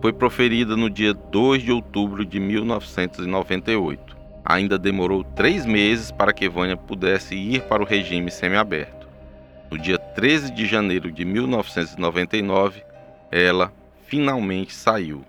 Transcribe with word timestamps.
foi 0.00 0.12
proferida 0.12 0.76
no 0.76 0.90
dia 0.90 1.14
2 1.14 1.62
de 1.62 1.72
outubro 1.72 2.24
de 2.24 2.40
1998. 2.40 4.16
Ainda 4.44 4.78
demorou 4.78 5.22
três 5.22 5.64
meses 5.64 6.10
para 6.10 6.32
que 6.32 6.48
Vânia 6.48 6.76
pudesse 6.76 7.34
ir 7.34 7.62
para 7.62 7.82
o 7.82 7.86
regime 7.86 8.30
semiaberto. 8.30 9.08
No 9.70 9.78
dia 9.78 9.98
13 9.98 10.52
de 10.52 10.66
janeiro 10.66 11.12
de 11.12 11.24
1999, 11.24 12.82
ela 13.30 13.72
finalmente 14.06 14.74
saiu. 14.74 15.24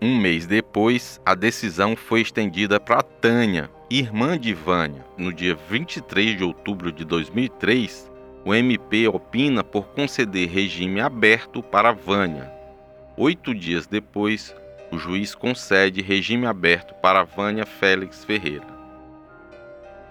Um 0.00 0.18
mês 0.18 0.46
depois, 0.46 1.20
a 1.24 1.34
decisão 1.34 1.94
foi 1.94 2.20
estendida 2.20 2.80
para 2.80 3.02
Tânia, 3.02 3.70
irmã 3.90 4.38
de 4.38 4.54
Vânia. 4.54 5.04
No 5.16 5.32
dia 5.32 5.56
23 5.68 6.36
de 6.36 6.44
outubro 6.44 6.90
de 6.90 7.04
2003, 7.04 8.10
o 8.44 8.54
MP 8.54 9.08
opina 9.08 9.64
por 9.64 9.86
conceder 9.88 10.48
regime 10.50 11.00
aberto 11.00 11.62
para 11.62 11.92
Vânia. 11.92 12.52
Oito 13.16 13.54
dias 13.54 13.86
depois, 13.86 14.54
o 14.90 14.98
juiz 14.98 15.34
concede 15.34 16.02
regime 16.02 16.46
aberto 16.46 16.92
para 16.94 17.24
Vânia 17.24 17.64
Félix 17.64 18.22
Ferreira. 18.22 18.66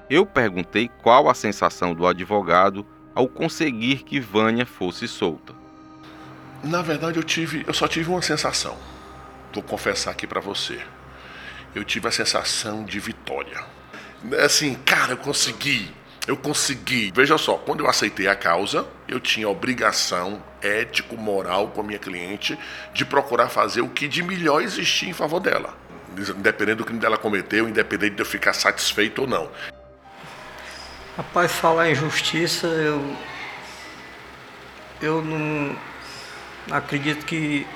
Eu 0.10 0.26
perguntei 0.26 0.90
qual 1.02 1.30
a 1.30 1.34
sensação 1.34 1.94
do 1.94 2.08
advogado 2.08 2.86
ao 3.14 3.28
conseguir 3.28 3.98
que 3.98 4.20
Vânia 4.20 4.66
fosse 4.66 5.08
solta. 5.08 5.54
Na 6.64 6.82
verdade, 6.82 7.18
eu 7.18 7.24
tive, 7.24 7.64
eu 7.68 7.74
só 7.74 7.88
tive 7.88 8.10
uma 8.10 8.22
sensação. 8.22 8.76
Vou 9.54 9.62
confessar 9.62 10.12
aqui 10.12 10.26
para 10.26 10.42
você. 10.42 10.80
Eu 11.76 11.84
tive 11.84 12.08
a 12.08 12.12
sensação 12.12 12.84
de 12.84 13.00
vitória. 13.00 13.64
Assim, 14.44 14.74
cara, 14.76 15.14
eu 15.14 15.18
consegui. 15.18 15.92
Eu 16.26 16.38
consegui. 16.38 17.12
Veja 17.14 17.38
só, 17.38 17.56
quando 17.56 17.82
eu 17.82 17.90
aceitei 17.90 18.28
a 18.28 18.36
causa, 18.36 18.88
eu 19.08 19.20
tinha 19.20 19.48
obrigação 19.50 20.42
ético, 20.62 21.18
moral 21.18 21.68
com 21.70 21.82
a 21.82 21.84
minha 21.84 22.00
cliente 22.00 22.58
de 22.94 23.04
procurar 23.04 23.50
fazer 23.50 23.82
o 23.82 23.90
que 23.90 24.08
de 24.08 24.24
melhor 24.24 24.62
existia 24.62 25.10
em 25.10 25.14
favor 25.14 25.40
dela. 25.40 25.78
Independente 26.18 26.78
do 26.78 26.86
que 26.86 27.06
ela 27.06 27.18
cometeu, 27.18 27.68
independente 27.68 28.16
de 28.16 28.22
eu 28.22 28.26
ficar 28.26 28.54
satisfeito 28.54 29.22
ou 29.22 29.28
não. 29.28 29.52
Rapaz, 31.18 31.52
falar 31.52 31.90
em 31.90 31.96
justiça, 31.96 32.68
eu. 32.68 33.16
Eu 35.02 35.22
não 35.22 35.76
acredito 36.72 37.26
que 37.26 37.68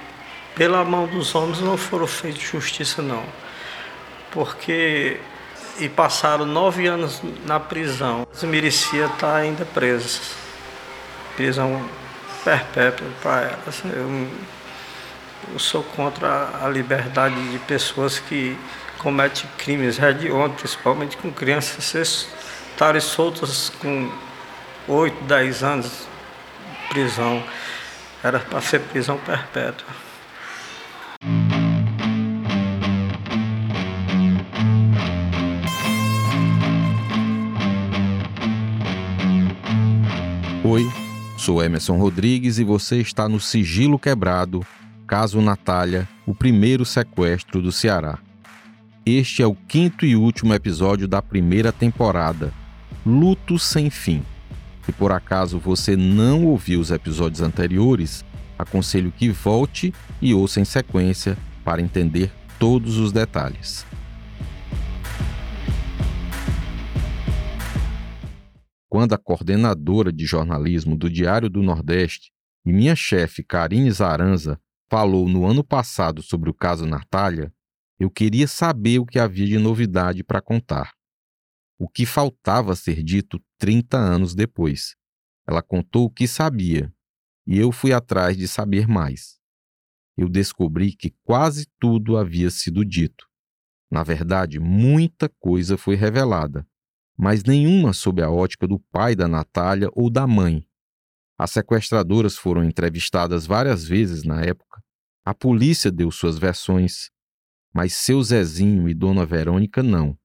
pela 0.56 0.84
mão 0.86 1.06
dos 1.06 1.36
homens 1.36 1.60
não 1.60 1.78
foram 1.78 2.08
feitos 2.08 2.42
justiça 2.42 3.02
não. 3.02 3.24
Porque 4.32 5.20
e 5.80 5.88
passaram 5.90 6.46
nove 6.46 6.88
anos 6.88 7.22
na 7.46 7.60
prisão. 7.60 8.28
Merecia 8.44 9.06
estar 9.06 9.36
ainda 9.36 9.66
presas. 9.66 10.36
Prisão 11.36 11.88
perpétua 12.44 13.08
para 13.22 13.42
elas. 13.42 13.84
Eu, 13.86 14.30
eu 15.54 15.60
sou 15.60 15.84
contra 15.84 16.50
a 16.62 16.68
liberdade 16.68 17.36
de 17.52 17.60
pessoas 17.60 18.20
que 18.20 18.58
cometem 18.98 19.50
crimes 19.58 20.00
hediondos, 20.00 20.60
principalmente 20.60 21.18
com 21.18 21.32
crianças, 21.32 22.28
estarem 22.72 23.02
soltas 23.02 23.72
com 23.80 24.12
oito, 24.88 25.24
dez 25.26 25.64
anos 25.64 26.08
de 26.82 26.90
prisão. 26.90 27.44
Era 28.24 28.40
para 28.40 28.62
ser 28.62 28.80
prisão 28.82 29.18
perpétua. 29.18 30.07
Oi, 40.70 40.86
sou 41.38 41.64
Emerson 41.64 41.96
Rodrigues 41.96 42.60
e 42.60 42.64
você 42.66 42.98
está 42.98 43.30
no 43.30 43.40
Sigilo 43.40 43.98
Quebrado, 43.98 44.66
caso 45.08 45.40
Natália, 45.40 46.06
o 46.26 46.36
primeiro 46.36 46.84
sequestro 46.84 47.62
do 47.62 47.72
Ceará. 47.72 48.20
Este 49.06 49.42
é 49.42 49.48
o 49.48 49.56
quinto 49.56 50.06
e 50.06 50.14
último 50.18 50.54
episódio 50.54 51.08
da 51.08 51.22
primeira 51.22 51.72
temporada, 51.72 52.52
Luto 53.06 53.58
Sem 53.58 53.90
Fim. 53.90 54.22
Se 54.86 54.92
por 54.92 55.14
acaso 55.14 55.58
você 55.58 55.96
não 55.96 56.44
ouviu 56.44 56.82
os 56.82 56.92
episódios 56.92 57.42
anteriores, 57.42 58.26
aconselho 58.60 59.14
que 59.16 59.30
volte 59.30 59.94
e 60.22 60.34
ouça 60.34 60.60
em 60.60 60.66
sequência 60.66 61.38
para 61.64 61.82
entender 61.82 62.30
todos 62.60 62.98
os 62.98 63.14
detalhes. 63.14 63.86
Quando 68.90 69.14
a 69.14 69.18
coordenadora 69.18 70.12
de 70.12 70.26
jornalismo 70.26 70.98
do 70.98 71.10
Diário 71.10 71.50
do 71.50 71.62
Nordeste 71.62 72.32
e 72.66 72.72
minha 72.72 72.96
chefe 72.96 73.44
Karine 73.44 73.92
Zaranza 73.92 74.60
falou 74.90 75.28
no 75.28 75.46
ano 75.46 75.64
passado 75.64 76.22
sobre 76.22 76.50
o 76.50 76.54
caso 76.54 76.86
Natália, 76.86 77.54
eu 78.00 78.10
queria 78.10 78.48
saber 78.48 79.00
o 79.00 79.06
que 79.06 79.20
havia 79.20 79.46
de 79.46 79.58
novidade 79.58 80.24
para 80.24 80.42
contar. 80.42 80.94
O 81.78 81.90
que 81.90 82.06
faltava 82.06 82.76
ser 82.76 83.04
dito 83.04 83.42
30 83.58 83.98
anos 83.98 84.34
depois. 84.34 84.96
Ela 85.48 85.62
contou 85.62 86.06
o 86.06 86.10
que 86.10 86.28
sabia 86.28 86.94
e 87.46 87.58
eu 87.58 87.72
fui 87.72 87.94
atrás 87.94 88.36
de 88.36 88.48
saber 88.48 88.88
mais. 88.88 89.38
Eu 90.18 90.28
descobri 90.28 90.94
que 90.94 91.14
quase 91.24 91.68
tudo 91.80 92.18
havia 92.18 92.50
sido 92.50 92.84
dito. 92.84 93.26
Na 93.90 94.04
verdade, 94.04 94.60
muita 94.60 95.30
coisa 95.40 95.78
foi 95.78 95.96
revelada 95.96 96.67
mas 97.18 97.44
nenhuma 97.44 97.94
sob 97.94 98.22
a 98.22 98.30
ótica 98.30 98.68
do 98.68 98.80
pai 98.92 99.16
da 99.16 99.28
Natália 99.28 99.90
ou 99.94 100.10
da 100.10 100.28
mãe. 100.28 100.64
As 101.38 101.52
sequestradoras 101.52 102.38
foram 102.38 102.64
entrevistadas 102.64 103.48
várias 103.48 103.86
vezes 103.86 104.24
na 104.24 104.42
época. 104.42 104.82
A 105.26 105.34
polícia 105.34 105.92
deu 105.92 106.12
suas 106.12 106.38
versões, 106.38 107.10
mas 107.74 107.94
seu 107.94 108.22
Zezinho 108.22 108.88
e 108.88 108.94
Dona 108.94 109.26
Verônica 109.26 109.82
não. 109.82 110.18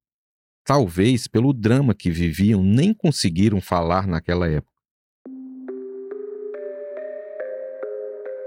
Talvez 0.65 1.27
pelo 1.27 1.53
drama 1.53 1.95
que 1.95 2.11
viviam 2.11 2.63
nem 2.63 2.95
conseguiram 2.95 3.61
falar 3.61 4.07
naquela 4.07 4.49
época. 4.49 4.71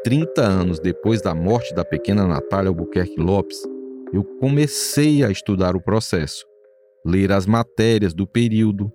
Trinta 0.03 0.43
anos 0.43 0.79
depois 0.79 1.19
da 1.19 1.33
morte 1.33 1.73
da 1.73 1.83
pequena 1.83 2.27
Natália 2.27 2.69
Albuquerque 2.69 3.19
Lopes, 3.19 3.57
eu 4.13 4.23
comecei 4.39 5.23
a 5.23 5.31
estudar 5.31 5.75
o 5.75 5.81
processo 5.81 6.45
ler 7.05 7.31
as 7.31 7.45
matérias 7.45 8.15
do 8.15 8.25
período, 8.25 8.91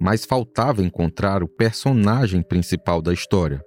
mas 0.00 0.24
faltava 0.24 0.80
encontrar 0.80 1.42
o 1.42 1.48
personagem 1.48 2.40
principal 2.40 3.02
da 3.02 3.12
história, 3.12 3.60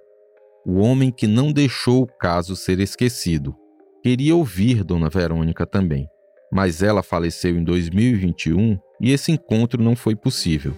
o 0.66 0.78
homem 0.78 1.12
que 1.12 1.26
não 1.26 1.52
deixou 1.52 2.04
o 2.04 2.06
caso 2.06 2.56
ser 2.56 2.80
esquecido. 2.80 3.54
Queria 4.02 4.34
ouvir 4.34 4.82
Dona 4.82 5.10
Verônica 5.10 5.66
também, 5.66 6.08
mas 6.50 6.82
ela 6.82 7.02
faleceu 7.02 7.54
em 7.54 7.62
2021 7.62 8.78
e 8.98 9.12
esse 9.12 9.30
encontro 9.30 9.82
não 9.82 9.94
foi 9.94 10.16
possível. 10.16 10.72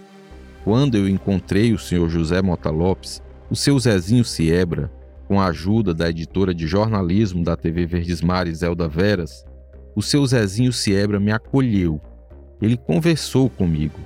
Quando 0.64 0.96
eu 0.96 1.08
encontrei 1.08 1.72
o 1.72 1.78
Sr. 1.78 2.08
José 2.08 2.42
Mota 2.42 2.70
Lopes, 2.70 3.22
o 3.48 3.54
seu 3.54 3.78
Zezinho 3.78 4.24
Siebra, 4.24 4.90
com 5.28 5.40
a 5.40 5.46
ajuda 5.46 5.94
da 5.94 6.10
editora 6.10 6.52
de 6.52 6.66
jornalismo 6.66 7.44
da 7.44 7.56
TV 7.56 7.86
Verdes 7.86 8.20
Mares, 8.20 8.62
Elda 8.62 8.88
Veras, 8.88 9.44
o 9.94 10.02
seu 10.02 10.26
Zezinho 10.26 10.72
Siebra 10.72 11.20
me 11.20 11.30
acolheu 11.30 12.00
ele 12.60 12.76
conversou 12.76 13.50
comigo, 13.50 13.98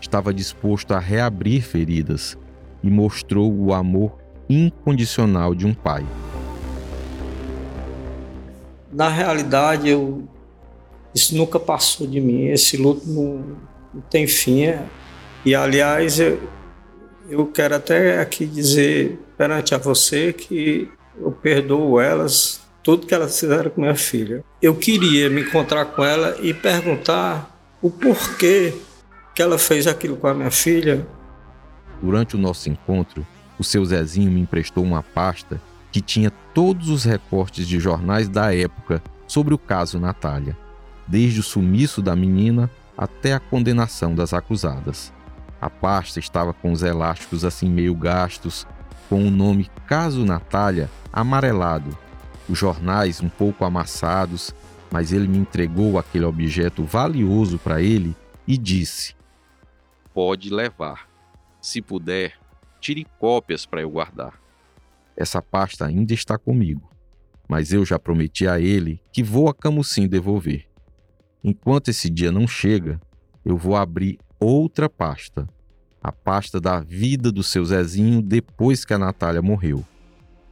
estava 0.00 0.32
disposto 0.32 0.92
a 0.92 0.98
reabrir 0.98 1.62
feridas 1.62 2.36
e 2.82 2.90
mostrou 2.90 3.52
o 3.52 3.72
amor 3.72 4.18
incondicional 4.48 5.54
de 5.54 5.66
um 5.66 5.74
pai. 5.74 6.04
Na 8.92 9.08
realidade, 9.08 9.88
eu, 9.88 10.28
isso 11.14 11.36
nunca 11.36 11.60
passou 11.60 12.06
de 12.06 12.20
mim. 12.20 12.46
Esse 12.46 12.76
luto 12.76 13.08
não, 13.08 13.56
não 13.94 14.00
tem 14.10 14.26
fim. 14.26 14.64
É. 14.64 14.84
E, 15.44 15.54
aliás, 15.54 16.18
eu, 16.18 16.40
eu 17.28 17.46
quero 17.46 17.76
até 17.76 18.20
aqui 18.20 18.44
dizer 18.44 19.18
perante 19.38 19.74
a 19.74 19.78
você 19.78 20.32
que 20.32 20.90
eu 21.18 21.30
perdoo 21.30 22.00
elas, 22.00 22.60
tudo 22.82 23.06
que 23.06 23.14
elas 23.14 23.38
fizeram 23.38 23.70
com 23.70 23.80
minha 23.80 23.94
filha. 23.94 24.44
Eu 24.60 24.74
queria 24.74 25.30
me 25.30 25.42
encontrar 25.42 25.84
com 25.84 26.04
ela 26.04 26.36
e 26.42 26.52
perguntar 26.52 27.49
o 27.82 27.90
porquê 27.90 28.74
que 29.34 29.42
ela 29.42 29.58
fez 29.58 29.86
aquilo 29.86 30.16
com 30.16 30.26
a 30.26 30.34
minha 30.34 30.50
filha. 30.50 31.06
Durante 32.02 32.36
o 32.36 32.38
nosso 32.38 32.68
encontro, 32.68 33.26
o 33.58 33.64
seu 33.64 33.84
Zezinho 33.84 34.30
me 34.30 34.40
emprestou 34.40 34.84
uma 34.84 35.02
pasta 35.02 35.60
que 35.92 36.00
tinha 36.00 36.30
todos 36.54 36.88
os 36.88 37.04
recortes 37.04 37.66
de 37.66 37.78
jornais 37.80 38.28
da 38.28 38.54
época 38.54 39.02
sobre 39.26 39.54
o 39.54 39.58
caso 39.58 39.98
Natália, 39.98 40.56
desde 41.06 41.40
o 41.40 41.42
sumiço 41.42 42.00
da 42.00 42.14
menina 42.14 42.70
até 42.96 43.32
a 43.32 43.40
condenação 43.40 44.14
das 44.14 44.32
acusadas. 44.32 45.12
A 45.60 45.68
pasta 45.68 46.18
estava 46.18 46.52
com 46.52 46.72
os 46.72 46.82
elásticos 46.82 47.44
assim 47.44 47.68
meio 47.68 47.94
gastos, 47.94 48.66
com 49.08 49.26
o 49.26 49.30
nome 49.30 49.70
Caso 49.86 50.24
Natália 50.24 50.88
amarelado, 51.12 51.96
os 52.48 52.58
jornais 52.58 53.20
um 53.20 53.28
pouco 53.28 53.64
amassados, 53.64 54.54
mas 54.90 55.12
ele 55.12 55.28
me 55.28 55.38
entregou 55.38 55.98
aquele 55.98 56.24
objeto 56.24 56.84
valioso 56.84 57.58
para 57.58 57.80
ele 57.80 58.14
e 58.46 58.58
disse: 58.58 59.14
Pode 60.12 60.50
levar. 60.50 61.08
Se 61.60 61.80
puder, 61.80 62.34
tire 62.80 63.06
cópias 63.18 63.66
para 63.66 63.82
eu 63.82 63.90
guardar. 63.90 64.40
Essa 65.16 65.42
pasta 65.42 65.86
ainda 65.86 66.14
está 66.14 66.38
comigo, 66.38 66.90
mas 67.46 67.72
eu 67.72 67.84
já 67.84 67.98
prometi 67.98 68.48
a 68.48 68.58
ele 68.58 69.00
que 69.12 69.22
vou 69.22 69.48
a 69.48 69.54
Camusim 69.54 70.08
devolver. 70.08 70.66
Enquanto 71.44 71.88
esse 71.88 72.08
dia 72.08 72.32
não 72.32 72.46
chega, 72.46 73.00
eu 73.44 73.56
vou 73.56 73.76
abrir 73.76 74.18
outra 74.38 74.88
pasta, 74.88 75.48
a 76.02 76.10
pasta 76.10 76.60
da 76.60 76.80
vida 76.80 77.30
do 77.30 77.42
seu 77.42 77.64
Zezinho 77.64 78.22
depois 78.22 78.84
que 78.84 78.94
a 78.94 78.98
Natália 78.98 79.42
morreu. 79.42 79.84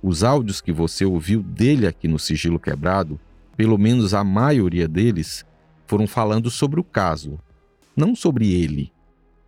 Os 0.02 0.22
áudios 0.22 0.60
que 0.60 0.70
você 0.70 1.04
ouviu 1.04 1.42
dele 1.42 1.86
aqui 1.86 2.06
no 2.06 2.18
Sigilo 2.18 2.60
Quebrado, 2.60 3.18
pelo 3.58 3.76
menos 3.76 4.14
a 4.14 4.22
maioria 4.22 4.86
deles, 4.86 5.44
foram 5.84 6.06
falando 6.06 6.48
sobre 6.48 6.78
o 6.78 6.84
caso, 6.84 7.40
não 7.96 8.14
sobre 8.14 8.52
ele. 8.52 8.92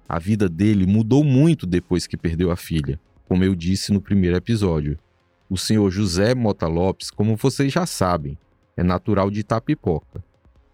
A 0.09 0.19
vida 0.19 0.49
dele 0.49 0.85
mudou 0.85 1.23
muito 1.23 1.65
depois 1.65 2.09
que 2.09 2.17
perdeu 2.17 2.51
a 2.51 2.57
filha, 2.57 2.99
como 3.29 3.45
eu 3.45 3.55
disse 3.55 3.93
no 3.93 4.01
primeiro 4.01 4.37
episódio. 4.37 4.99
O 5.49 5.57
senhor 5.57 5.89
José 5.93 6.35
Mota 6.35 6.67
Lopes, 6.67 7.09
como 7.09 7.37
vocês 7.37 7.73
já 7.73 7.87
sabem, 7.87 8.37
é 8.77 8.83
natural 8.83 9.31
de 9.31 9.39
Itapipoca. 9.41 10.25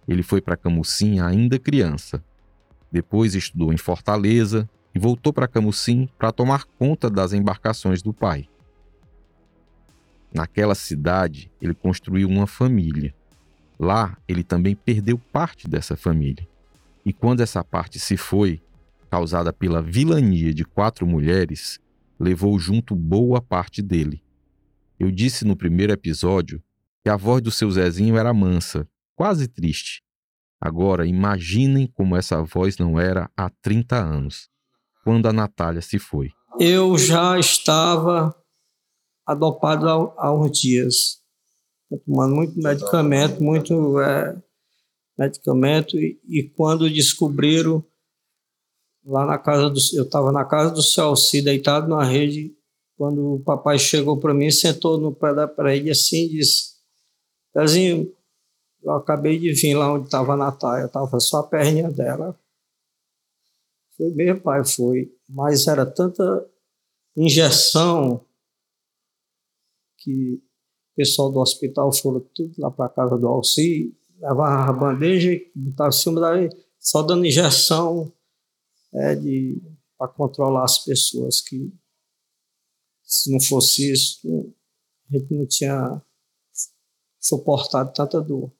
Ele 0.08 0.22
foi 0.22 0.40
para 0.40 0.56
Camusim 0.56 1.20
ainda 1.20 1.58
criança. 1.58 2.24
Depois 2.90 3.34
estudou 3.34 3.70
em 3.70 3.76
Fortaleza 3.76 4.66
e 4.94 4.98
voltou 4.98 5.30
para 5.30 5.46
Camusim 5.46 6.08
para 6.18 6.32
tomar 6.32 6.64
conta 6.78 7.10
das 7.10 7.34
embarcações 7.34 8.00
do 8.00 8.14
pai. 8.14 8.48
Naquela 10.32 10.74
cidade, 10.74 11.50
ele 11.60 11.74
construiu 11.74 12.30
uma 12.30 12.46
família. 12.46 13.14
Lá, 13.78 14.16
ele 14.26 14.42
também 14.42 14.74
perdeu 14.74 15.18
parte 15.18 15.68
dessa 15.68 15.96
família. 15.96 16.46
E 17.04 17.12
quando 17.12 17.40
essa 17.40 17.62
parte 17.62 17.98
se 17.98 18.16
foi, 18.16 18.60
causada 19.10 19.52
pela 19.52 19.82
vilania 19.82 20.52
de 20.52 20.64
quatro 20.64 21.06
mulheres, 21.06 21.78
levou 22.18 22.58
junto 22.58 22.94
boa 22.94 23.40
parte 23.40 23.82
dele. 23.82 24.22
Eu 24.98 25.10
disse 25.10 25.44
no 25.44 25.56
primeiro 25.56 25.92
episódio 25.92 26.62
que 27.04 27.10
a 27.10 27.16
voz 27.16 27.42
do 27.42 27.50
seu 27.50 27.70
Zezinho 27.70 28.16
era 28.16 28.32
mansa, 28.32 28.88
quase 29.14 29.46
triste. 29.46 30.02
Agora 30.60 31.06
imaginem 31.06 31.86
como 31.86 32.16
essa 32.16 32.42
voz 32.42 32.78
não 32.78 32.98
era 32.98 33.30
há 33.36 33.50
30 33.62 33.96
anos, 33.96 34.48
quando 35.04 35.28
a 35.28 35.32
Natália 35.32 35.82
se 35.82 35.98
foi. 35.98 36.30
Eu 36.58 36.96
já 36.96 37.38
estava 37.38 38.34
adopado 39.26 39.88
há, 40.16 40.32
uns 40.32 40.58
dias, 40.58 41.22
tomando 42.04 42.34
muito 42.34 42.58
medicamento, 42.58 43.42
muito 43.42 44.00
é, 44.00 44.36
medicamento, 45.18 45.98
e, 45.98 46.20
e, 46.28 46.42
quando 46.42 46.90
descobriram 46.90 47.84
lá 49.04 49.24
na 49.24 49.38
casa 49.38 49.70
do. 49.70 49.80
Eu 49.94 50.04
estava 50.04 50.32
na 50.32 50.44
casa 50.44 50.72
do 50.72 50.82
seu 50.82 51.04
Alci, 51.04 51.40
deitado 51.40 51.88
na 51.88 52.02
rede, 52.02 52.56
quando 52.96 53.34
o 53.34 53.40
papai 53.40 53.78
chegou 53.78 54.18
para 54.18 54.34
mim, 54.34 54.50
sentou 54.50 54.98
no 54.98 55.14
pé 55.14 55.32
da 55.32 55.46
parede 55.46 55.90
assim 55.90 56.24
e 56.24 56.30
disse: 56.30 56.76
Pezinho, 57.52 58.12
eu 58.82 58.92
acabei 58.92 59.38
de 59.38 59.52
vir 59.52 59.74
lá 59.74 59.92
onde 59.92 60.06
estava 60.06 60.34
a 60.34 60.36
Natália, 60.36 60.86
estava 60.86 61.20
só 61.20 61.38
a 61.38 61.46
perninha 61.46 61.90
dela. 61.90 62.38
Foi 63.96 64.10
mesmo, 64.10 64.42
pai, 64.42 64.64
foi. 64.64 65.12
Mas 65.28 65.66
era 65.66 65.86
tanta 65.86 66.46
injeção 67.16 68.24
que 69.98 70.42
pessoal 70.96 71.30
do 71.30 71.38
hospital 71.38 71.92
foram 71.92 72.20
tudo 72.34 72.54
lá 72.58 72.70
para 72.70 72.88
casa 72.88 73.18
do 73.18 73.28
Alci, 73.28 73.94
levava 74.18 74.70
a 74.70 74.72
bandeja 74.72 75.38
botava 75.54 75.90
em 75.90 75.92
cima 75.92 76.20
daí, 76.20 76.48
só 76.80 77.02
dando 77.02 77.26
injeção 77.26 78.10
é, 78.94 79.14
para 79.98 80.08
controlar 80.08 80.64
as 80.64 80.84
pessoas 80.84 81.40
que 81.40 81.72
se 83.02 83.30
não 83.30 83.38
fosse 83.40 83.92
isso, 83.92 84.52
a 85.08 85.16
gente 85.16 85.32
não 85.32 85.46
tinha 85.46 86.02
suportado 87.20 87.92
tanta 87.92 88.20
dor. 88.20 88.50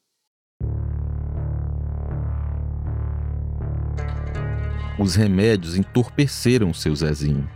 Os 4.98 5.14
remédios 5.14 5.76
entorpeceram 5.76 6.72
seu 6.72 6.94
Zezinho. 6.94 7.48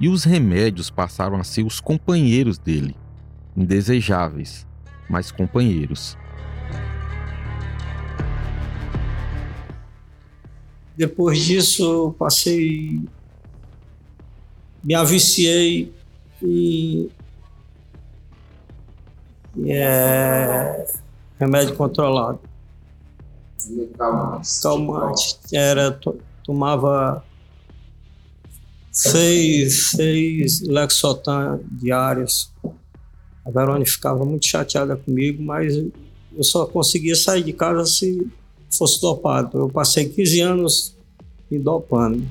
E 0.00 0.08
os 0.08 0.24
remédios 0.24 0.88
passaram 0.88 1.36
a 1.36 1.44
ser 1.44 1.62
os 1.62 1.78
companheiros 1.78 2.56
dele, 2.56 2.96
indesejáveis, 3.60 4.66
mas 5.08 5.30
companheiros. 5.30 6.16
Depois 10.96 11.38
disso, 11.38 11.82
eu 11.82 12.16
passei. 12.18 13.00
Me 14.82 14.94
aviciei 14.94 15.92
e. 16.42 17.10
e 19.56 19.72
é, 19.72 20.86
remédio 21.38 21.76
controlado. 21.76 22.40
Calmante. 23.96 24.62
Calmante. 24.62 25.38
Era, 25.52 25.98
tomava 26.44 27.24
seis, 28.90 29.90
seis 29.90 30.60
Lexotan 30.62 31.60
diários 31.70 32.52
a 33.44 33.50
Verônica 33.50 33.90
ficava 33.90 34.24
muito 34.24 34.46
chateada 34.46 34.96
comigo, 34.96 35.42
mas 35.42 35.76
eu 35.76 36.44
só 36.44 36.66
conseguia 36.66 37.16
sair 37.16 37.42
de 37.42 37.52
casa 37.52 37.84
se 37.86 38.26
fosse 38.70 39.00
dopado. 39.00 39.58
Eu 39.58 39.68
passei 39.68 40.08
15 40.08 40.40
anos 40.40 40.96
me 41.50 41.58
dopando. 41.58 42.24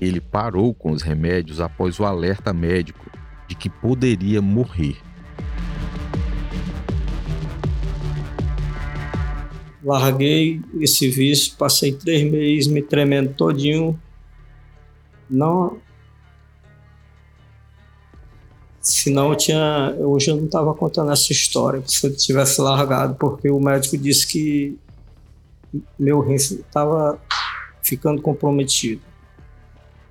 Ele 0.00 0.20
parou 0.20 0.74
com 0.74 0.92
os 0.92 1.02
remédios 1.02 1.60
após 1.60 1.98
o 1.98 2.04
alerta 2.04 2.52
médico 2.52 3.10
de 3.48 3.54
que 3.54 3.70
poderia 3.70 4.42
morrer. 4.42 4.96
Larguei 9.82 10.60
esse 10.80 11.08
vício, 11.08 11.56
passei 11.56 11.92
três 11.92 12.30
meses 12.30 12.66
me 12.66 12.82
tremendo 12.82 13.34
todinho, 13.34 13.98
não. 15.28 15.78
Senão 18.80 19.30
eu 19.30 19.36
tinha. 19.36 19.94
Hoje 19.98 20.30
eu 20.30 20.36
não 20.36 20.44
estava 20.44 20.74
contando 20.74 21.10
essa 21.10 21.32
história, 21.32 21.82
se 21.86 22.06
eu 22.06 22.14
tivesse 22.14 22.60
largado, 22.60 23.14
porque 23.14 23.50
o 23.50 23.58
médico 23.58 23.96
disse 23.96 24.26
que 24.26 24.78
meu 25.98 26.20
rim 26.20 26.34
estava 26.34 27.18
ficando 27.82 28.20
comprometido. 28.20 29.02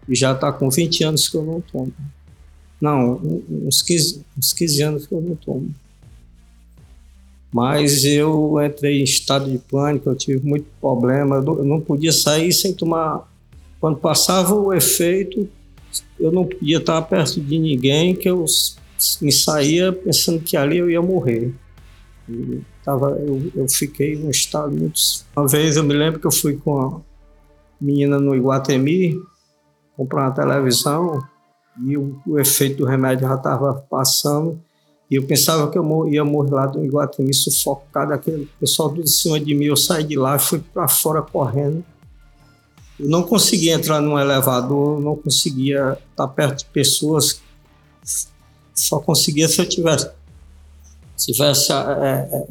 E 0.07 0.15
já 0.15 0.33
está 0.33 0.51
com 0.51 0.69
20 0.69 1.03
anos 1.03 1.29
que 1.29 1.37
eu 1.37 1.43
não 1.43 1.61
tomo. 1.61 1.93
Não, 2.81 3.21
uns 3.49 3.81
15, 3.81 4.25
uns 4.37 4.51
15 4.51 4.81
anos 4.81 5.07
que 5.07 5.13
eu 5.13 5.21
não 5.21 5.35
tomo. 5.35 5.73
Mas 7.53 8.03
eu 8.03 8.59
entrei 8.61 8.99
em 8.99 9.03
estado 9.03 9.49
de 9.49 9.59
pânico, 9.59 10.09
eu 10.09 10.15
tive 10.15 10.45
muito 10.45 10.65
problema, 10.81 11.35
eu 11.35 11.63
não 11.63 11.79
podia 11.79 12.11
sair 12.11 12.51
sem 12.51 12.73
tomar 12.73 13.31
quando 13.83 13.97
passava 13.97 14.55
o 14.55 14.73
efeito, 14.73 15.45
eu 16.17 16.31
não 16.31 16.45
podia 16.45 16.77
estar 16.77 17.01
perto 17.01 17.41
de 17.41 17.59
ninguém, 17.59 18.15
que 18.15 18.29
eu 18.29 18.45
me 19.21 19.29
saía 19.29 19.91
pensando 19.91 20.39
que 20.39 20.55
ali 20.55 20.77
eu 20.77 20.89
ia 20.89 21.01
morrer. 21.01 21.53
E 22.29 22.61
tava, 22.81 23.09
eu, 23.19 23.51
eu 23.53 23.67
fiquei 23.67 24.15
num 24.15 24.29
estado 24.29 24.73
muito. 24.73 24.97
Uma 25.35 25.49
vez 25.49 25.75
eu 25.75 25.83
me 25.83 25.93
lembro 25.93 26.17
que 26.17 26.25
eu 26.25 26.31
fui 26.31 26.55
com 26.55 26.79
a 26.79 27.01
menina 27.81 28.17
no 28.17 28.33
Iguatemi 28.33 29.19
comprar 29.97 30.27
uma 30.27 30.31
televisão 30.31 31.21
e 31.85 31.97
o, 31.97 32.21
o 32.25 32.39
efeito 32.39 32.77
do 32.77 32.85
remédio 32.85 33.27
já 33.27 33.35
estava 33.35 33.85
passando. 33.89 34.61
E 35.11 35.15
eu 35.15 35.23
pensava 35.23 35.69
que 35.69 35.77
eu 35.77 36.07
ia 36.07 36.23
morrer 36.23 36.51
lá 36.51 36.67
do 36.67 36.85
Iguatemi 36.85 37.33
sufocado, 37.33 38.13
aquele 38.13 38.47
pessoal 38.61 38.87
tudo 38.87 39.01
em 39.01 39.07
cima 39.07 39.37
de 39.41 39.53
mim. 39.53 39.65
Eu 39.65 39.75
saí 39.75 40.05
de 40.05 40.15
lá 40.15 40.37
e 40.37 40.39
fui 40.39 40.63
para 40.73 40.87
fora 40.87 41.21
correndo. 41.21 41.83
Eu 42.99 43.09
não 43.09 43.23
conseguia 43.23 43.73
entrar 43.73 44.01
num 44.01 44.19
elevador, 44.19 44.99
não 44.99 45.15
conseguia 45.15 45.97
estar 46.11 46.27
perto 46.27 46.59
de 46.59 46.65
pessoas. 46.65 47.41
Só 48.73 48.99
conseguia 48.99 49.47
se 49.47 49.61
eu 49.61 49.67
tivesse, 49.67 50.11
tivesse 51.17 51.71
é, 51.71 51.75
é, 51.75 52.47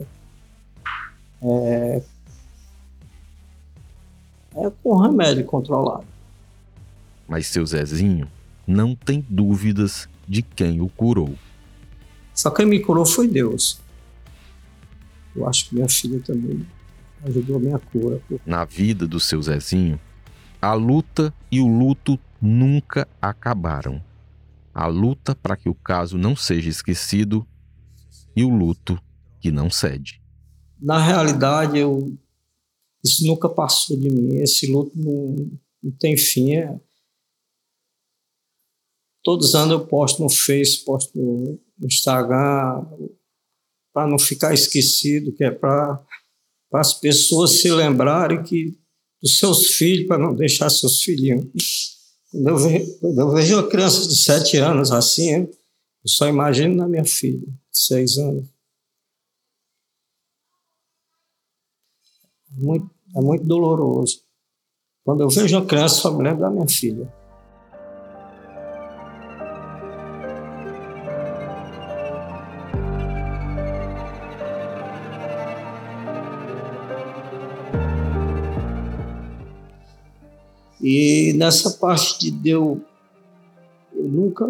é, 1.43 2.03
é 4.57 4.73
com 4.83 4.99
remédio 4.99 5.45
controlado. 5.45 6.05
Mas 7.29 7.47
seu 7.47 7.65
Zezinho 7.65 8.29
não 8.67 8.95
tem 8.95 9.25
dúvidas 9.29 10.09
de 10.29 10.43
quem 10.43 10.81
o 10.81 10.89
curou. 10.89 11.35
Só 12.35 12.51
quem 12.51 12.67
me 12.67 12.81
curou 12.81 13.05
foi 13.05 13.29
Deus. 13.29 13.81
Eu 15.35 15.49
acho 15.49 15.69
que 15.69 15.75
minha 15.75 15.89
filha 15.89 16.21
também 16.21 16.67
ajudou 17.25 17.57
a 17.57 17.61
minha 17.61 17.79
cura. 17.79 18.21
Na 18.45 18.65
vida 18.65 19.07
do 19.07 19.19
seu 19.19 19.41
Zezinho, 19.41 19.99
a 20.63 20.75
luta 20.75 21.35
e 21.51 21.61
o 21.61 21.67
luto 21.67 22.17
nunca 22.41 23.09
acabaram. 23.21 24.01
A 24.73 24.87
luta 24.87 25.35
para 25.35 25.57
que 25.57 25.69
o 25.69 25.75
caso 25.75 26.17
não 26.17 26.37
seja 26.37 26.71
esquecido 26.71 27.45
e 28.37 28.45
o 28.45 28.49
luto 28.49 28.97
que 29.41 29.51
não 29.51 29.69
cede. 29.69 30.23
Na 30.81 31.05
realidade, 31.05 31.79
eu, 31.79 32.17
isso 33.05 33.27
nunca 33.27 33.49
passou 33.49 33.99
de 33.99 34.09
mim. 34.09 34.37
Esse 34.37 34.71
luto 34.71 34.97
não, 34.97 35.35
não 35.83 35.91
tem 35.99 36.17
fim. 36.17 36.55
É, 36.55 36.81
todos 39.25 39.49
os 39.49 39.55
anos 39.57 39.73
eu 39.73 39.87
posto 39.87 40.23
no 40.23 40.31
Face, 40.31 40.85
posto 40.85 41.19
no 41.19 41.87
Instagram, 41.87 42.87
para 43.93 44.07
não 44.07 44.19
ficar 44.19 44.55
esquecido, 44.55 45.33
que 45.33 45.43
é 45.43 45.51
para 45.51 46.01
as 46.73 46.95
pessoas 46.95 47.61
se 47.61 47.71
lembrarem 47.71 48.45
que 48.45 48.81
dos 49.23 49.39
seus 49.39 49.69
filhos, 49.77 50.09
para 50.09 50.19
não 50.19 50.35
deixar 50.35 50.69
seus 50.69 51.01
filhinhos. 51.03 51.47
Quando 52.31 52.49
eu, 52.49 52.57
vejo, 52.57 52.99
quando 52.99 53.21
eu 53.21 53.31
vejo 53.31 53.55
uma 53.55 53.69
criança 53.69 54.09
de 54.09 54.17
sete 54.17 54.57
anos 54.57 54.91
assim, 54.91 55.31
eu 55.33 55.49
só 56.07 56.27
imagino 56.27 56.75
na 56.75 56.89
minha 56.89 57.05
filha, 57.05 57.47
de 57.47 57.55
seis 57.71 58.19
anos. 58.19 58.47
É 62.51 62.61
muito, 62.61 62.91
é 63.17 63.21
muito 63.21 63.45
doloroso. 63.45 64.23
Quando 65.05 65.23
eu 65.23 65.29
vejo 65.29 65.57
uma 65.57 65.67
criança, 65.67 65.97
só 65.97 66.13
me 66.13 66.25
lembro 66.25 66.41
da 66.41 66.51
minha 66.51 66.69
filha. 66.69 67.22
E 80.83 81.33
nessa 81.35 81.71
parte 81.79 82.19
de 82.19 82.31
Deus, 82.33 82.79
eu 83.95 84.09
nunca. 84.09 84.45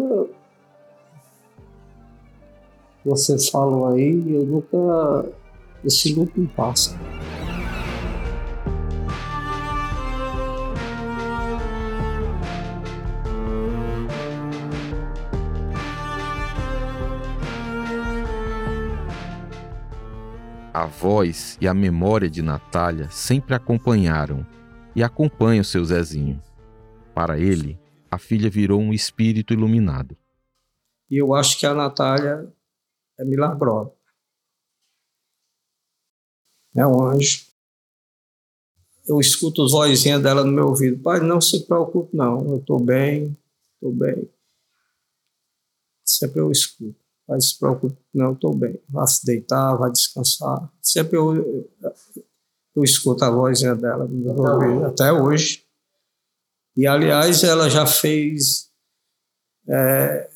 Você 3.05 3.37
falou 3.51 3.89
aí, 3.89 4.33
eu 4.33 4.43
nunca. 4.43 5.29
Esse 5.85 6.11
luto 6.13 6.39
não 6.39 6.47
passa. 6.47 6.97
A 20.73 20.87
voz 20.87 21.57
e 21.61 21.67
a 21.67 21.73
memória 21.73 22.27
de 22.27 22.41
Natália 22.41 23.07
sempre 23.11 23.53
acompanharam 23.53 24.43
e 24.95 25.03
acompanha 25.03 25.61
o 25.61 25.65
seu 25.65 25.83
Zezinho. 25.83 26.41
Para 27.13 27.39
ele, 27.39 27.79
a 28.09 28.17
filha 28.17 28.49
virou 28.49 28.79
um 28.79 28.93
espírito 28.93 29.53
iluminado. 29.53 30.17
E 31.09 31.17
eu 31.17 31.33
acho 31.33 31.59
que 31.59 31.65
a 31.65 31.73
Natália 31.73 32.51
é 33.19 33.25
milagrosa. 33.25 33.91
É 36.75 36.85
um 36.85 37.03
anjo. 37.03 37.45
Eu 39.07 39.19
escuto 39.19 39.63
as 39.63 39.71
vozinhas 39.71 40.21
dela 40.23 40.43
no 40.43 40.51
meu 40.51 40.69
ouvido. 40.69 41.01
Pai, 41.01 41.19
não 41.19 41.39
se 41.39 41.65
preocupe, 41.65 42.15
não. 42.15 42.39
Eu 42.47 42.57
estou 42.57 42.79
bem, 42.79 43.37
estou 43.75 43.93
bem. 43.93 44.29
Sempre 46.03 46.39
eu 46.39 46.51
escuto. 46.51 46.95
Pai, 47.27 47.39
se 47.39 47.57
preocupe, 47.57 47.97
não, 48.13 48.33
estou 48.33 48.55
bem. 48.55 48.79
Vá 48.89 49.05
se 49.07 49.25
deitar, 49.25 49.75
vá 49.75 49.89
descansar. 49.89 50.71
Sempre 50.81 51.17
eu, 51.17 51.69
eu 52.75 52.83
escuto 52.83 53.23
a 53.23 53.29
vozinha 53.29 53.75
dela 53.75 54.09
até 54.87 55.11
hoje. 55.11 55.63
E, 56.75 56.87
aliás, 56.87 57.43
ela 57.43 57.69
já 57.69 57.85
fez. 57.85 58.69
É, 59.67 60.29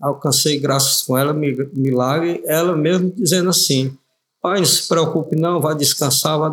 alcancei 0.00 0.58
graças 0.58 1.02
com 1.02 1.16
ela, 1.16 1.32
milagre, 1.32 2.42
ela 2.46 2.76
mesmo 2.76 3.10
dizendo 3.10 3.50
assim: 3.50 3.96
Pai, 4.40 4.58
não 4.58 4.64
se 4.64 4.88
preocupe, 4.88 5.36
não, 5.36 5.60
vai 5.60 5.74
descansar, 5.74 6.38
vai 6.38 6.50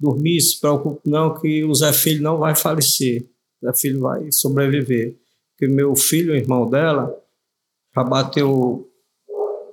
dormir, 0.00 0.40
se 0.40 0.60
preocupe, 0.60 1.08
não, 1.08 1.34
que 1.34 1.64
o 1.64 1.74
Zé 1.74 1.92
Filho 1.92 2.22
não 2.22 2.38
vai 2.38 2.54
falecer, 2.54 3.28
o 3.60 3.66
Zé 3.66 3.72
Filho 3.74 4.00
vai 4.00 4.32
sobreviver. 4.32 5.16
Porque 5.50 5.72
meu 5.72 5.94
filho, 5.96 6.32
o 6.32 6.36
irmão 6.36 6.68
dela, 6.70 7.14
já 7.94 8.04
bateu 8.04 8.88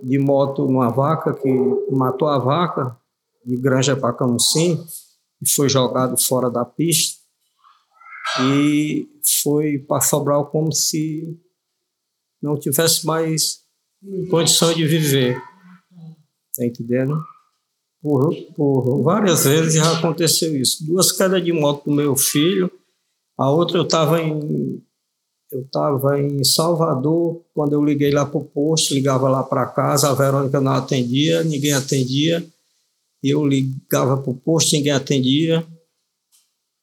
de 0.02 0.18
moto 0.18 0.66
numa 0.66 0.90
vaca, 0.90 1.34
que 1.34 1.50
matou 1.92 2.28
a 2.28 2.38
vaca, 2.38 2.98
de 3.46 3.56
Granja 3.58 3.96
para 3.96 4.14
Camusim 4.14 4.84
e 5.42 5.50
foi 5.50 5.70
jogado 5.70 6.18
fora 6.18 6.50
da 6.50 6.66
pista 6.66 7.24
e 8.42 9.08
foi 9.44 9.78
para 9.80 10.02
Sobral 10.02 10.48
como 10.48 10.72
se 10.74 11.38
não 12.42 12.58
tivesse 12.58 13.06
mais 13.06 13.60
condição 14.30 14.74
de 14.74 14.86
viver. 14.88 15.40
Tá 16.56 16.66
entendendo? 16.66 17.22
Por, 18.02 18.34
por 18.56 19.04
várias 19.04 19.46
vezes 19.46 19.76
já 19.76 19.98
aconteceu 19.98 20.56
isso. 20.56 20.86
Duas 20.86 21.12
quedas 21.12 21.44
de 21.44 21.52
moto 21.52 21.86
do 21.86 21.92
meu 21.92 22.16
filho, 22.16 22.72
a 23.38 23.50
outra 23.50 23.78
eu 23.78 23.84
estava 23.84 24.22
em 24.22 24.84
eu 25.52 25.62
estava 25.62 26.20
em 26.20 26.44
Salvador, 26.44 27.46
quando 27.54 27.74
eu 27.74 27.84
liguei 27.84 28.12
lá 28.12 28.26
para 28.26 28.40
o 28.40 28.44
posto, 28.44 28.94
ligava 28.94 29.30
lá 29.30 29.44
para 29.44 29.68
casa, 29.68 30.10
a 30.10 30.14
Verônica 30.14 30.60
não 30.60 30.74
atendia, 30.74 31.44
ninguém 31.44 31.72
atendia 31.72 32.46
eu 33.30 33.46
ligava 33.46 34.22
para 34.22 34.32
o 34.32 34.38
posto, 34.38 34.74
ninguém 34.74 34.92
atendia. 34.92 35.66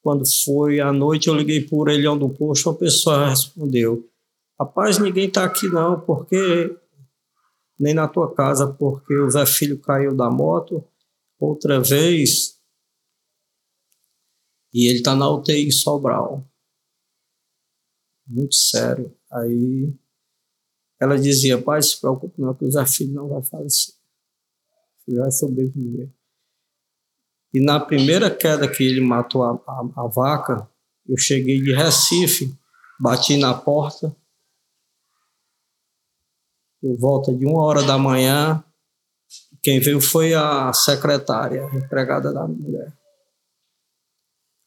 Quando 0.02 0.24
foi 0.44 0.80
à 0.80 0.92
noite, 0.92 1.28
eu 1.28 1.34
liguei 1.34 1.60
para 1.60 1.76
o 1.76 1.80
orelhão 1.80 2.18
do 2.18 2.28
posto, 2.28 2.70
a 2.70 2.74
pessoa 2.74 3.28
respondeu: 3.28 4.08
Rapaz, 4.58 4.98
ninguém 4.98 5.28
está 5.28 5.44
aqui 5.44 5.68
não, 5.68 6.00
porque 6.00 6.76
nem 7.78 7.94
na 7.94 8.08
tua 8.08 8.34
casa, 8.34 8.66
porque 8.66 9.14
o 9.14 9.30
Zé 9.30 9.46
Filho 9.46 9.78
caiu 9.80 10.16
da 10.16 10.30
moto 10.30 10.84
outra 11.38 11.80
vez 11.80 12.60
e 14.72 14.88
ele 14.88 14.98
está 14.98 15.14
na 15.14 15.28
UTI 15.28 15.70
Sobral. 15.70 16.48
Muito 18.26 18.54
sério. 18.54 19.14
Aí 19.30 19.92
ela 21.00 21.18
dizia: 21.18 21.60
Pai, 21.60 21.82
se 21.82 22.00
preocupe 22.00 22.40
não, 22.40 22.54
que 22.54 22.64
o 22.64 22.70
Zé 22.70 22.86
Filho 22.86 23.12
não 23.12 23.28
vai 23.28 23.42
falecer. 23.42 23.94
Ele 25.06 25.18
vai 25.18 25.30
sobreviver. 25.30 26.10
E 27.52 27.60
na 27.60 27.78
primeira 27.78 28.30
queda 28.30 28.66
que 28.68 28.82
ele 28.82 29.00
matou 29.00 29.42
a, 29.42 29.52
a, 29.66 30.04
a 30.04 30.06
vaca, 30.06 30.68
eu 31.08 31.16
cheguei 31.18 31.60
de 31.60 31.72
Recife, 31.72 32.54
bati 32.98 33.36
na 33.36 33.52
porta, 33.52 34.14
por 36.80 36.96
volta 36.96 37.32
de 37.32 37.46
uma 37.46 37.62
hora 37.62 37.82
da 37.82 37.96
manhã, 37.96 38.62
quem 39.62 39.78
veio 39.78 40.00
foi 40.00 40.34
a 40.34 40.72
secretária, 40.72 41.64
a 41.64 41.76
empregada 41.76 42.32
da 42.32 42.46
mulher. 42.46 42.92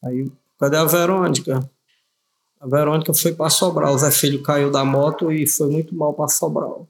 Aí, 0.03 0.31
cadê 0.57 0.77
a 0.77 0.85
Verônica? 0.85 1.69
A 2.61 2.67
Verônica 2.67 3.13
foi 3.13 3.33
para 3.33 3.49
Sobral. 3.49 3.93
O 3.93 3.97
Zé 3.97 4.09
Filho 4.11 4.41
caiu 4.41 4.71
da 4.71 4.85
moto 4.85 5.31
e 5.31 5.45
foi 5.45 5.69
muito 5.69 5.93
mal 5.93 6.13
para 6.13 6.29
Sobral. 6.29 6.87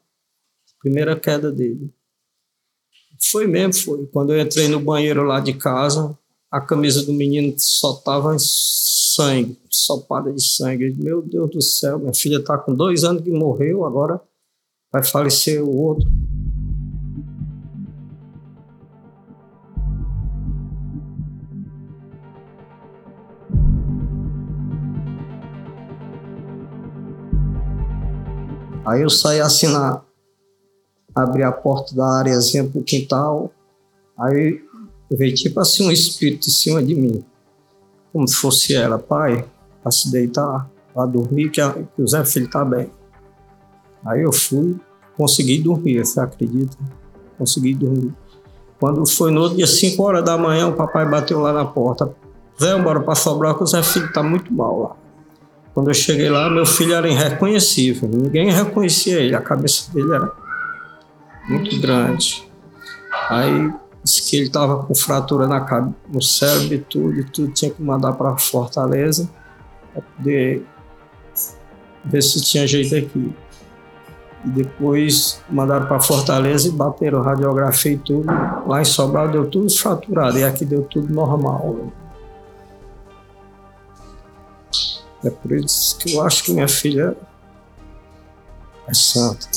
Primeira 0.80 1.20
queda 1.20 1.52
dele. 1.52 1.92
Foi 3.32 3.48
mesmo, 3.48 3.74
foi. 3.74 4.06
Quando 4.08 4.34
eu 4.34 4.40
entrei 4.40 4.68
no 4.68 4.80
banheiro 4.80 5.24
lá 5.24 5.40
de 5.40 5.54
casa, 5.54 6.18
a 6.52 6.62
camisa 6.62 7.04
do 7.04 7.14
menino 7.14 7.54
só 7.58 7.94
tava 7.94 8.36
sangue, 8.38 9.58
sopada 9.70 10.32
de 10.32 10.44
sangue. 10.44 10.96
Meu 10.98 11.22
Deus 11.22 11.50
do 11.50 11.62
céu, 11.62 12.00
minha 12.00 12.14
filha 12.14 12.44
tá 12.44 12.58
com 12.58 12.74
dois 12.74 13.04
anos 13.04 13.24
que 13.24 13.32
morreu, 13.32 13.86
agora 13.86 14.22
vai 14.92 15.04
falecer 15.04 15.64
o 15.64 15.76
outro. 15.76 16.08
Aí 28.86 29.02
eu 29.02 29.10
saí 29.10 29.42
assim 29.42 29.68
na, 29.68 30.04
abri 31.16 31.44
a 31.44 31.52
porta 31.52 31.96
da 31.96 32.20
areazinha 32.20 32.64
pro 32.66 32.84
quintal, 32.84 33.52
aí 34.20 34.62
veio 35.10 35.34
tipo 35.34 35.60
assim 35.60 35.88
um 35.88 35.92
espírito 35.92 36.48
em 36.48 36.52
cima 36.52 36.84
de 36.84 36.94
mim, 36.94 37.24
como 38.12 38.28
se 38.28 38.36
fosse 38.36 38.76
ela, 38.76 39.00
pai, 39.00 39.46
para 39.82 39.92
se 39.92 40.12
deitar, 40.12 40.70
para 40.94 41.06
dormir, 41.06 41.50
que, 41.50 41.62
a, 41.62 41.72
que 41.72 42.02
o 42.02 42.08
Zé 42.08 42.24
Filho 42.26 42.50
tá 42.50 42.66
bem. 42.66 42.90
Aí 44.06 44.22
eu 44.22 44.34
fui, 44.34 44.76
consegui 45.18 45.60
dormir, 45.60 46.06
você 46.06 46.20
acredita? 46.20 46.78
Consegui 47.38 47.74
dormir. 47.74 48.14
Quando 48.80 49.06
foi 49.08 49.32
no 49.32 49.42
outro 49.42 49.58
dia, 49.58 49.68
5 49.68 50.04
horas 50.04 50.24
da 50.24 50.38
manhã, 50.38 50.68
o 50.68 50.74
papai 50.74 51.10
bateu 51.10 51.40
lá 51.40 51.54
na 51.54 51.66
porta. 51.66 52.14
Zé, 52.60 52.78
bora 52.82 53.02
para 53.02 53.16
Sobral 53.16 53.56
que 53.56 53.64
o 53.64 53.68
Zé 53.68 53.82
Filho 53.82 54.12
tá 54.12 54.22
muito 54.22 54.54
mal 54.54 54.82
lá. 54.82 54.96
Quando 55.74 55.90
eu 55.90 55.94
cheguei 55.94 56.30
lá, 56.30 56.50
meu 56.50 56.66
filho 56.66 56.94
era 56.94 57.08
irreconhecível. 57.10 58.08
Ninguém 58.08 58.50
reconhecia 58.50 59.20
ele. 59.20 59.36
A 59.36 59.42
cabeça 59.42 59.92
dele 59.92 60.14
era 60.14 60.32
muito 61.48 61.80
grande. 61.80 62.50
Aí 63.30 63.74
disse 64.04 64.30
que 64.30 64.36
ele 64.36 64.48
estava 64.48 64.84
com 64.84 64.94
fratura 64.94 65.48
na, 65.48 65.92
no 66.08 66.22
cérebro 66.22 66.74
e 66.74 66.80
tudo, 66.80 67.20
e 67.20 67.24
tudo 67.24 67.52
tinha 67.52 67.72
que 67.72 67.82
mandar 67.82 68.14
para 68.14 68.38
Fortaleza 68.38 69.30
para 69.94 70.02
poder 70.02 70.66
ver 72.04 72.22
se 72.22 72.42
tinha 72.42 72.68
jeito 72.68 72.96
aqui. 72.96 73.34
E 74.44 74.50
depois 74.50 75.42
mandaram 75.50 75.88
para 75.88 76.00
Fortaleza 76.00 76.68
e 76.68 76.72
bateram 76.72 77.22
radiografia 77.22 77.94
e 77.94 77.98
tudo. 77.98 78.28
Lá 78.68 78.82
em 78.82 78.86
Sobral 78.86 79.30
deu 79.30 79.50
tudo 79.50 79.70
fraturado 79.70 80.38
e 80.38 80.44
aqui 80.44 80.64
deu 80.64 80.84
tudo 80.84 81.12
normal. 81.12 81.92
É 85.24 85.30
por 85.32 85.52
isso 85.54 85.98
que 85.98 86.14
eu 86.14 86.22
acho 86.22 86.44
que 86.44 86.54
minha 86.54 86.68
filha 86.68 87.18
é 88.88 88.94
santa. 88.94 89.48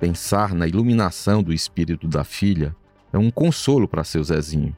Pensar 0.00 0.54
na 0.54 0.66
iluminação 0.66 1.42
do 1.42 1.52
espírito 1.52 2.08
da 2.08 2.24
filha 2.24 2.74
é 3.12 3.18
um 3.18 3.30
consolo 3.30 3.86
para 3.86 4.02
seu 4.02 4.24
Zezinho. 4.24 4.74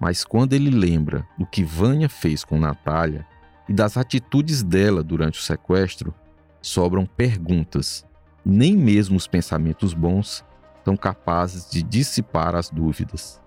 Mas 0.00 0.24
quando 0.24 0.54
ele 0.54 0.70
lembra 0.70 1.26
do 1.38 1.44
que 1.44 1.62
Vânia 1.62 2.08
fez 2.08 2.42
com 2.42 2.58
Natália 2.58 3.26
e 3.68 3.74
das 3.74 3.98
atitudes 3.98 4.62
dela 4.62 5.02
durante 5.02 5.38
o 5.38 5.42
sequestro, 5.42 6.14
sobram 6.62 7.04
perguntas, 7.04 8.06
nem 8.42 8.74
mesmo 8.74 9.16
os 9.18 9.26
pensamentos 9.26 9.92
bons 9.92 10.42
são 10.84 10.96
capazes 10.96 11.70
de 11.70 11.82
dissipar 11.82 12.54
as 12.54 12.70
dúvidas. 12.70 13.38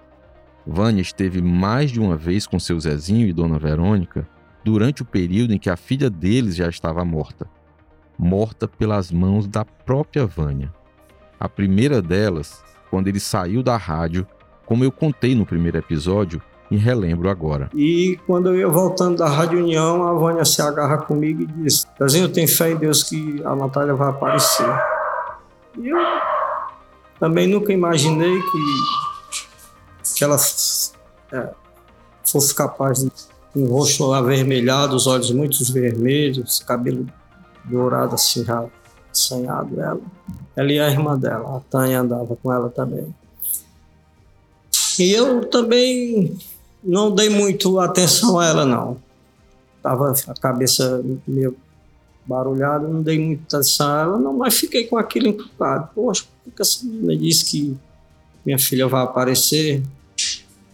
Vânia 0.65 1.01
esteve 1.01 1.41
mais 1.41 1.89
de 1.89 1.99
uma 1.99 2.15
vez 2.15 2.45
com 2.45 2.59
seu 2.59 2.79
Zezinho 2.79 3.27
e 3.27 3.33
Dona 3.33 3.57
Verônica 3.57 4.29
durante 4.63 5.01
o 5.01 5.05
período 5.05 5.53
em 5.53 5.57
que 5.57 5.71
a 5.71 5.75
filha 5.75 6.09
deles 6.09 6.55
já 6.55 6.69
estava 6.69 7.03
morta 7.03 7.49
morta 8.19 8.67
pelas 8.67 9.11
mãos 9.13 9.47
da 9.47 9.63
própria 9.63 10.25
Vânia. 10.25 10.73
A 11.39 11.47
primeira 11.47 12.01
delas, 12.01 12.63
quando 12.89 13.07
ele 13.07 13.19
saiu 13.19 13.63
da 13.63 13.77
rádio, 13.77 14.27
como 14.65 14.83
eu 14.83 14.91
contei 14.91 15.33
no 15.33 15.45
primeiro 15.45 15.77
episódio 15.77 16.41
e 16.69 16.77
relembro 16.77 17.29
agora. 17.29 17.69
E 17.73 18.19
quando 18.27 18.49
eu 18.49 18.57
ia 18.57 18.67
voltando 18.67 19.17
da 19.17 19.27
Rádio 19.27 19.59
União, 19.59 20.07
a 20.07 20.13
Vânia 20.13 20.45
se 20.45 20.61
agarra 20.61 20.97
comigo 20.97 21.41
e 21.41 21.45
diz: 21.47 21.87
Brasil, 21.97 22.23
eu 22.23 22.31
tenho 22.31 22.47
fé 22.47 22.71
em 22.71 22.75
Deus 22.75 23.03
que 23.03 23.41
a 23.43 23.55
Natália 23.55 23.95
vai 23.95 24.09
aparecer. 24.09 24.69
E 25.77 25.89
eu 25.89 25.97
também 27.19 27.47
nunca 27.47 27.73
imaginei 27.73 28.39
que, 28.41 30.15
que 30.15 30.23
ela 30.23 30.37
é, 31.31 31.49
fosse 32.23 32.53
capaz 32.53 33.03
de 33.03 33.11
um 33.55 33.65
rosto 33.65 34.13
avermelhado, 34.13 34.95
os 34.95 35.07
olhos 35.07 35.31
muito 35.31 35.57
vermelhos, 35.73 36.59
cabelo 36.59 37.07
dourado 37.65 38.15
assim, 38.15 38.45
assanhado 39.11 39.79
ela. 39.79 40.01
Ela 40.55 40.71
e 40.71 40.79
a 40.79 40.89
irmã 40.89 41.17
dela, 41.17 41.57
a 41.57 41.59
Tânia 41.61 42.01
andava 42.01 42.35
com 42.35 42.51
ela 42.51 42.69
também. 42.69 43.13
E 44.99 45.11
eu 45.11 45.45
também 45.45 46.37
não 46.83 47.13
dei 47.13 47.29
muito 47.29 47.79
atenção 47.79 48.39
a 48.39 48.45
ela, 48.45 48.65
não. 48.65 48.97
Tava 49.81 50.13
a 50.27 50.33
cabeça 50.33 51.01
meio 51.25 51.55
barulhada, 52.25 52.87
não 52.87 53.01
dei 53.01 53.17
muita 53.17 53.57
atenção 53.57 53.87
a 53.87 54.01
ela, 54.01 54.19
não, 54.19 54.33
mas 54.33 54.55
fiquei 54.55 54.85
com 54.85 54.97
aquilo 54.97 55.27
encucado. 55.27 55.89
Poxa, 55.95 56.25
por 56.43 56.53
que 56.53 56.61
essa 56.61 56.85
menina 56.85 57.15
disse 57.15 57.45
que 57.45 57.77
minha 58.45 58.59
filha 58.59 58.87
vai 58.87 59.03
aparecer? 59.03 59.81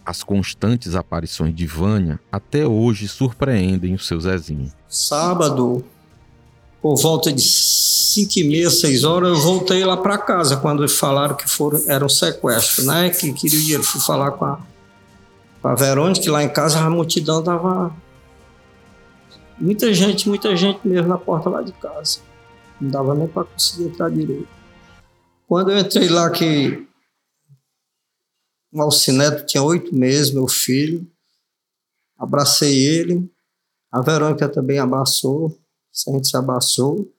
As 0.05 0.23
constantes 0.23 0.95
aparições 0.95 1.55
de 1.55 1.65
Vânia 1.65 2.19
até 2.31 2.65
hoje 2.65 3.07
surpreendem 3.07 3.93
o 3.93 3.99
seu 3.99 4.19
Zezinho. 4.19 4.71
Sábado, 4.87 5.83
por 6.81 6.95
volta 6.95 7.31
de 7.33 7.41
5 8.15 8.39
e 8.39 8.43
meia, 8.45 8.69
6 8.69 9.03
horas, 9.03 9.29
eu 9.29 9.41
voltei 9.41 9.83
lá 9.83 9.97
para 9.97 10.17
casa 10.17 10.55
quando 10.55 10.87
falaram 10.87 11.35
que 11.35 11.49
foram, 11.49 11.83
era 11.87 12.05
um 12.05 12.09
sequestro, 12.09 12.85
né? 12.85 13.09
Que 13.09 13.33
queria 13.33 13.59
o 13.59 13.61
dinheiro. 13.61 13.83
Fui 13.83 13.99
falar 13.99 14.31
com 14.31 14.45
a, 14.45 14.59
com 15.61 15.67
a 15.67 15.75
Verônica, 15.75 16.21
que 16.21 16.29
lá 16.29 16.41
em 16.41 16.47
casa 16.47 16.79
a 16.79 16.89
multidão 16.89 17.43
dava. 17.43 17.93
Muita 19.57 19.93
gente, 19.93 20.29
muita 20.29 20.55
gente 20.55 20.87
mesmo 20.87 21.09
na 21.09 21.17
porta 21.17 21.49
lá 21.49 21.61
de 21.61 21.73
casa. 21.73 22.19
Não 22.79 22.89
dava 22.89 23.13
nem 23.13 23.27
para 23.27 23.43
conseguir 23.43 23.85
entrar 23.85 24.09
direito. 24.09 24.47
Quando 25.45 25.71
eu 25.71 25.79
entrei 25.79 26.07
lá, 26.07 26.29
que 26.29 26.87
o 28.71 28.81
Alcineto 28.81 29.45
tinha 29.45 29.61
oito 29.61 29.93
meses, 29.93 30.33
meu 30.33 30.47
filho, 30.47 31.05
abracei 32.17 32.75
ele, 32.75 33.29
a 33.91 34.01
Verônica 34.01 34.47
também 34.49 34.79
abraçou 34.79 35.57
a 36.07 36.11
gente 36.11 36.27
se 36.27 36.35
abraçou. 36.35 37.09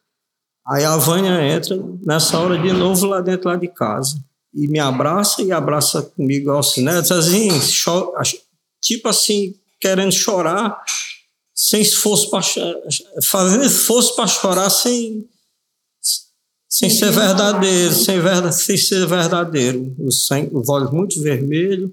Aí 0.68 0.84
a 0.84 0.96
Vânia 0.96 1.42
entra 1.42 1.76
nessa 2.04 2.38
hora 2.38 2.58
de 2.58 2.72
novo 2.72 3.06
lá 3.06 3.20
dentro 3.20 3.48
lá 3.48 3.56
de 3.56 3.68
casa. 3.68 4.16
E 4.52 4.66
me 4.66 4.78
abraça 4.78 5.42
e 5.42 5.52
abraça 5.52 6.02
comigo 6.02 6.50
ao 6.50 6.62
cinema, 6.62 7.00
assim, 7.00 7.48
tipo 8.80 9.08
assim, 9.08 9.54
querendo 9.80 10.12
chorar, 10.12 10.82
sem 11.54 11.82
esforço 11.82 12.30
para 12.30 12.42
fazendo 13.22 13.64
esforço 13.64 14.16
para 14.16 14.26
chorar 14.26 14.70
sem 14.70 15.28
sem 16.68 16.90
ser 16.90 17.10
verdadeiro, 17.10 17.94
sem, 17.94 18.20
ver, 18.20 18.52
sem 18.52 18.76
ser 18.76 19.06
verdadeiro. 19.06 19.94
Os, 19.98 20.28
os 20.52 20.68
olhos 20.68 20.90
muito 20.90 21.22
vermelhos, 21.22 21.90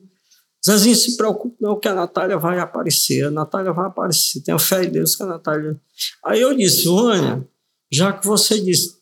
Zezinho, 0.66 0.96
se 0.96 1.18
preocupe 1.18 1.58
não 1.60 1.78
que 1.78 1.90
a 1.90 1.94
Natália 1.94 2.38
vai 2.38 2.58
aparecer, 2.58 3.26
a 3.26 3.32
Natália 3.32 3.74
vai 3.74 3.88
aparecer, 3.88 4.42
tenha 4.42 4.58
fé 4.58 4.86
em 4.86 4.90
Deus 4.90 5.16
que 5.16 5.24
a 5.24 5.26
Natália... 5.26 5.78
Aí 6.26 6.40
eu 6.40 6.56
disse, 6.56 6.86
Vânia, 6.86 7.46
já 7.94 8.12
que 8.14 8.26
você 8.26 8.60
disse 8.60 9.02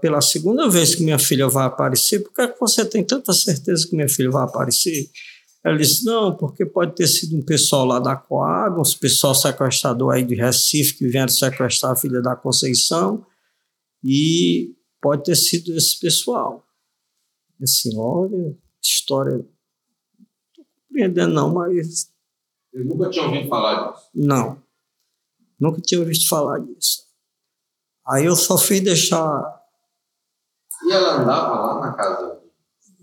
pela 0.00 0.20
segunda 0.20 0.68
vez 0.68 0.94
que 0.94 1.02
minha 1.02 1.18
filha 1.18 1.48
vai 1.48 1.66
aparecer, 1.66 2.20
por 2.20 2.32
que, 2.32 2.42
é 2.42 2.48
que 2.48 2.58
você 2.58 2.84
tem 2.84 3.04
tanta 3.04 3.32
certeza 3.32 3.86
que 3.86 3.94
minha 3.94 4.08
filha 4.08 4.30
vai 4.30 4.44
aparecer? 4.44 5.10
Ela 5.62 5.76
disse, 5.76 6.04
não, 6.04 6.36
porque 6.36 6.64
pode 6.64 6.94
ter 6.94 7.06
sido 7.06 7.36
um 7.36 7.42
pessoal 7.42 7.84
lá 7.84 7.98
da 7.98 8.16
Coab, 8.16 8.80
um 8.80 8.98
pessoal 8.98 9.34
sequestrador 9.34 10.14
aí 10.14 10.24
de 10.24 10.34
Recife 10.34 10.94
que 10.94 11.06
vieram 11.06 11.28
sequestrar 11.28 11.92
a 11.92 11.96
filha 11.96 12.22
da 12.22 12.34
Conceição, 12.34 13.24
e 14.02 14.74
pode 15.00 15.24
ter 15.24 15.36
sido 15.36 15.76
esse 15.76 16.00
pessoal. 16.00 16.64
Assim, 17.62 17.90
olha, 17.96 18.56
história 18.82 19.46
compreendendo, 20.88 21.32
não, 21.32 21.52
mas. 21.52 22.10
Eu 22.72 22.84
nunca 22.84 23.10
tinha 23.10 23.24
ouvido 23.24 23.48
falar 23.48 23.92
disso? 23.92 24.10
Não. 24.14 24.62
Nunca 25.58 25.80
tinha 25.80 26.00
ouvido 26.00 26.26
falar 26.26 26.58
disso. 26.58 27.09
Aí 28.10 28.24
eu 28.24 28.34
só 28.34 28.58
fiz 28.58 28.80
deixar. 28.80 29.42
E 30.84 30.92
ela 30.92 31.20
andava 31.20 31.54
lá 31.54 31.80
na 31.80 31.92
casa? 31.92 32.40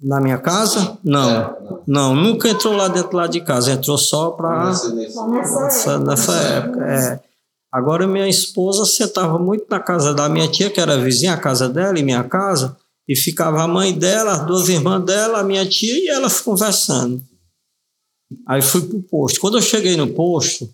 Na 0.03 0.19
minha 0.19 0.37
casa? 0.37 0.97
Não. 1.03 1.29
É, 1.29 1.57
não. 1.61 1.83
não. 1.87 2.15
nunca 2.15 2.49
entrou 2.49 2.75
lá 2.75 2.87
dentro 2.87 3.15
lá 3.15 3.25
de 3.25 3.41
casa. 3.41 3.71
Entrou 3.71 3.97
só 3.97 4.31
para. 4.31 4.65
Nessa, 4.65 4.93
nessa, 5.27 5.99
nessa 5.99 6.33
época. 6.33 6.85
É. 6.85 7.19
Agora, 7.71 8.07
minha 8.07 8.27
esposa 8.27 8.85
sentava 8.85 9.37
muito 9.39 9.65
na 9.69 9.79
casa 9.79 10.13
da 10.13 10.27
minha 10.27 10.49
tia, 10.49 10.69
que 10.69 10.79
era 10.79 10.97
vizinha, 10.97 11.33
a 11.33 11.37
casa 11.37 11.67
dela 11.67 11.99
e 11.99 12.03
minha 12.03 12.23
casa, 12.23 12.77
e 13.07 13.15
ficava 13.15 13.61
a 13.61 13.67
mãe 13.67 13.93
dela, 13.93 14.31
as 14.31 14.45
duas 14.45 14.69
irmãs 14.69 15.03
dela, 15.03 15.39
a 15.39 15.43
minha 15.43 15.67
tia 15.67 15.97
e 15.97 16.07
elas 16.07 16.41
conversando. 16.41 17.21
Aí 18.47 18.61
fui 18.61 18.81
para 18.81 18.97
o 18.97 19.03
posto. 19.03 19.39
Quando 19.39 19.57
eu 19.57 19.61
cheguei 19.61 19.95
no 19.95 20.07
posto, 20.07 20.69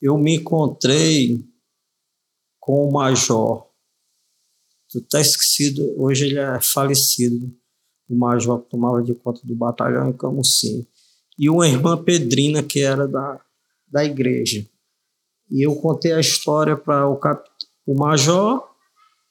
eu 0.00 0.16
me 0.16 0.36
encontrei 0.36 1.44
com 2.66 2.88
o 2.88 2.92
major. 2.92 3.64
Tu 4.90 5.00
tá 5.02 5.20
esquecido, 5.20 5.94
hoje 5.96 6.26
ele 6.26 6.40
é 6.40 6.60
falecido. 6.60 7.48
O 8.08 8.18
major 8.18 8.60
que 8.60 8.68
tomava 8.68 9.00
de 9.04 9.14
conta 9.14 9.40
do 9.44 9.54
batalhão 9.54 10.10
em 10.10 10.12
Camusim. 10.12 10.84
E 11.38 11.48
uma 11.48 11.68
irmã 11.68 11.96
Pedrina, 12.02 12.64
que 12.64 12.80
era 12.80 13.06
da, 13.06 13.40
da 13.86 14.04
igreja. 14.04 14.66
E 15.48 15.64
eu 15.64 15.76
contei 15.76 16.12
a 16.12 16.18
história 16.18 16.76
para 16.76 17.08
o, 17.08 17.16
cap... 17.16 17.48
o 17.86 17.96
major 17.96 18.68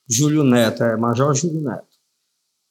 Júlio 0.10 0.44
Neto, 0.44 0.84
é, 0.84 0.96
Major 0.96 1.36
Júlio 1.36 1.60
Neto. 1.60 1.88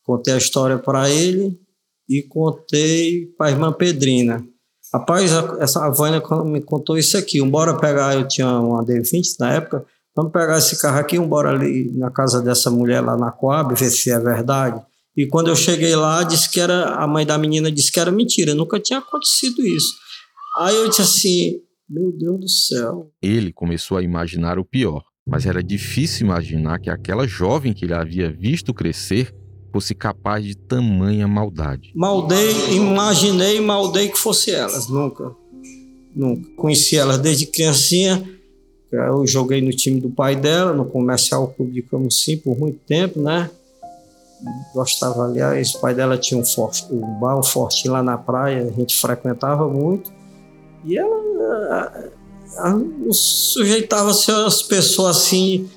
Contei 0.03 0.33
a 0.33 0.38
história 0.38 0.79
para 0.79 1.11
ele 1.11 1.61
e 2.09 2.22
contei 2.22 3.27
para 3.37 3.48
a 3.48 3.50
irmã 3.50 3.70
Pedrina. 3.70 4.46
Rapaz, 4.90 5.31
essa 5.59 5.85
a 5.85 5.90
Vânia 5.90 6.22
me 6.44 6.62
contou 6.62 6.96
isso 6.96 7.18
aqui. 7.18 7.42
Bora 7.42 7.79
pegar, 7.79 8.14
eu 8.14 8.27
tinha 8.27 8.48
uma 8.61 8.85
D20 8.85 9.37
na 9.40 9.55
época, 9.55 9.85
vamos 10.14 10.33
pegar 10.33 10.59
esse 10.59 10.81
carro 10.81 10.98
aqui, 10.98 11.18
bora 11.18 11.50
ali 11.50 11.90
na 11.92 12.11
casa 12.11 12.40
dessa 12.40 12.70
mulher 12.70 13.00
lá 13.00 13.16
na 13.16 13.31
Coab, 13.31 13.74
ver 13.74 13.90
se 13.90 14.11
é 14.11 14.18
verdade. 14.18 14.81
E 15.16 15.27
quando 15.27 15.48
eu 15.48 15.57
cheguei 15.57 15.94
lá, 15.94 16.22
disse 16.22 16.50
que 16.50 16.61
era 16.61 16.94
a 16.96 17.07
mãe 17.07 17.24
da 17.24 17.38
menina 17.38 17.70
disse 17.70 17.92
que 17.92 18.00
era 18.00 18.11
mentira, 18.11 18.55
nunca 18.55 18.81
tinha 18.81 18.98
acontecido 18.98 19.64
isso. 19.64 19.94
Aí 20.59 20.74
eu 20.74 20.88
disse 20.88 21.03
assim, 21.03 21.61
Meu 21.88 22.12
Deus 22.12 22.40
do 22.40 22.48
céu. 22.48 23.11
Ele 23.22 23.53
começou 23.53 23.96
a 23.96 24.03
imaginar 24.03 24.59
o 24.59 24.64
pior, 24.64 25.03
mas 25.27 25.46
era 25.46 25.62
difícil 25.62 26.27
imaginar 26.27 26.81
que 26.81 26.90
aquela 26.90 27.27
jovem 27.27 27.72
que 27.72 27.85
ele 27.85 27.94
havia 27.94 28.31
visto 28.31 28.74
crescer 28.74 29.33
fosse 29.72 29.94
capaz 29.94 30.44
de 30.44 30.57
tamanha 30.57 31.27
maldade. 31.27 31.92
Maldei, 31.96 32.77
imaginei, 32.77 33.61
maldei 33.61 34.09
que 34.09 34.18
fosse 34.18 34.53
elas, 34.53 34.88
nunca. 34.88 35.33
Nunca. 36.14 36.48
Conheci 36.57 36.96
elas 36.96 37.18
desde 37.18 37.46
criancinha. 37.46 38.24
Eu 38.94 39.26
joguei 39.26 39.61
no 39.61 39.70
time 39.70 40.00
do 40.00 40.11
pai 40.11 40.37
dela, 40.37 40.72
no 40.72 40.85
Comercial 40.85 41.48
Clube 41.48 41.72
de 41.72 41.83
Camusim, 41.83 42.37
por 42.37 42.59
muito 42.59 42.78
tempo, 42.87 43.20
né? 43.20 43.50
Gostava, 44.74 45.24
aliás, 45.24 45.74
o 45.74 45.80
pai 45.80 45.94
dela 45.94 46.18
tinha 46.18 46.38
um, 46.38 46.44
forte, 46.44 46.87
um 46.90 47.18
bar 47.18 47.38
um 47.38 47.42
forte 47.42 47.88
lá 47.88 48.02
na 48.02 48.18
praia, 48.18 48.62
a 48.62 48.70
gente 48.70 48.96
frequentava 48.96 49.68
muito. 49.68 50.12
E 50.85 50.98
ela, 50.98 52.11
ela 52.59 52.85
sujeitava-se 53.11 54.30
às 54.30 54.62
pessoas 54.62 55.16
assim, 55.16 55.68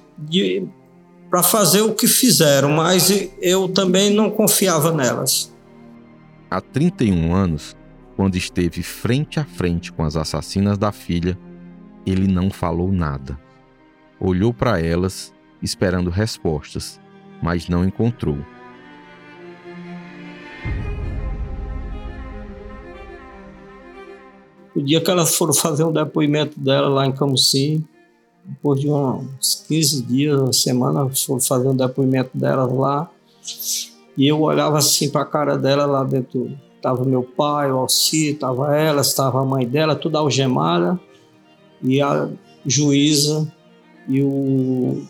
para 1.30 1.44
fazer 1.44 1.82
o 1.82 1.94
que 1.94 2.08
fizeram, 2.08 2.72
mas 2.72 3.10
eu 3.42 3.70
também 3.70 4.14
não 4.14 4.30
confiava 4.30 4.92
nelas. 4.92 5.54
Há 6.50 6.60
31 6.60 7.34
anos, 7.34 7.76
quando 8.16 8.36
esteve 8.36 8.82
frente 8.84 9.40
a 9.40 9.46
frente 9.46 9.92
com 9.92 10.04
as 10.04 10.16
assassinas 10.16 10.78
da 10.78 10.92
filha, 10.92 11.38
ele 12.08 12.28
não 12.28 12.50
falou 12.50 12.92
nada. 12.92 13.38
Olhou 14.20 14.54
para 14.54 14.82
elas, 14.82 15.34
esperando 15.62 16.10
respostas, 16.10 17.00
mas 17.44 17.68
não 17.68 17.84
encontrou. 17.84 18.38
O 24.74 24.82
dia 24.82 25.02
que 25.02 25.12
elas 25.12 25.36
foram 25.36 25.54
fazer 25.54 25.84
um 25.84 25.92
depoimento 25.92 26.58
dela 26.60 26.88
lá 26.88 27.06
em 27.06 27.12
Camusim, 27.12 27.84
depois 28.46 28.80
de 28.80 28.90
uns 28.90 29.66
15 29.68 30.04
dias, 30.04 30.40
uma 30.40 30.54
semana, 30.54 31.10
foram 31.10 31.42
fazer 31.42 31.68
um 31.68 31.76
depoimento 31.76 32.30
delas 32.34 32.72
lá. 32.72 33.12
E 34.16 34.28
eu 34.28 34.40
olhava 34.42 34.78
assim 34.78 35.10
para 35.10 35.22
a 35.22 35.26
cara 35.26 35.58
dela 35.58 35.86
lá 35.86 36.04
dentro. 36.04 36.58
Tava 36.82 37.04
meu 37.04 37.24
pai, 37.24 37.72
o 37.72 37.78
Alci, 37.78 38.34
tava 38.36 38.76
ela, 38.76 39.02
estava 39.02 39.42
a 39.42 39.46
mãe 39.46 39.68
dela, 39.68 39.96
tudo 39.96 40.18
algemada. 40.18 40.98
E 41.82 42.02
a 42.02 42.30
juíza 42.66 43.52
e 44.08 44.22
o 44.22 45.04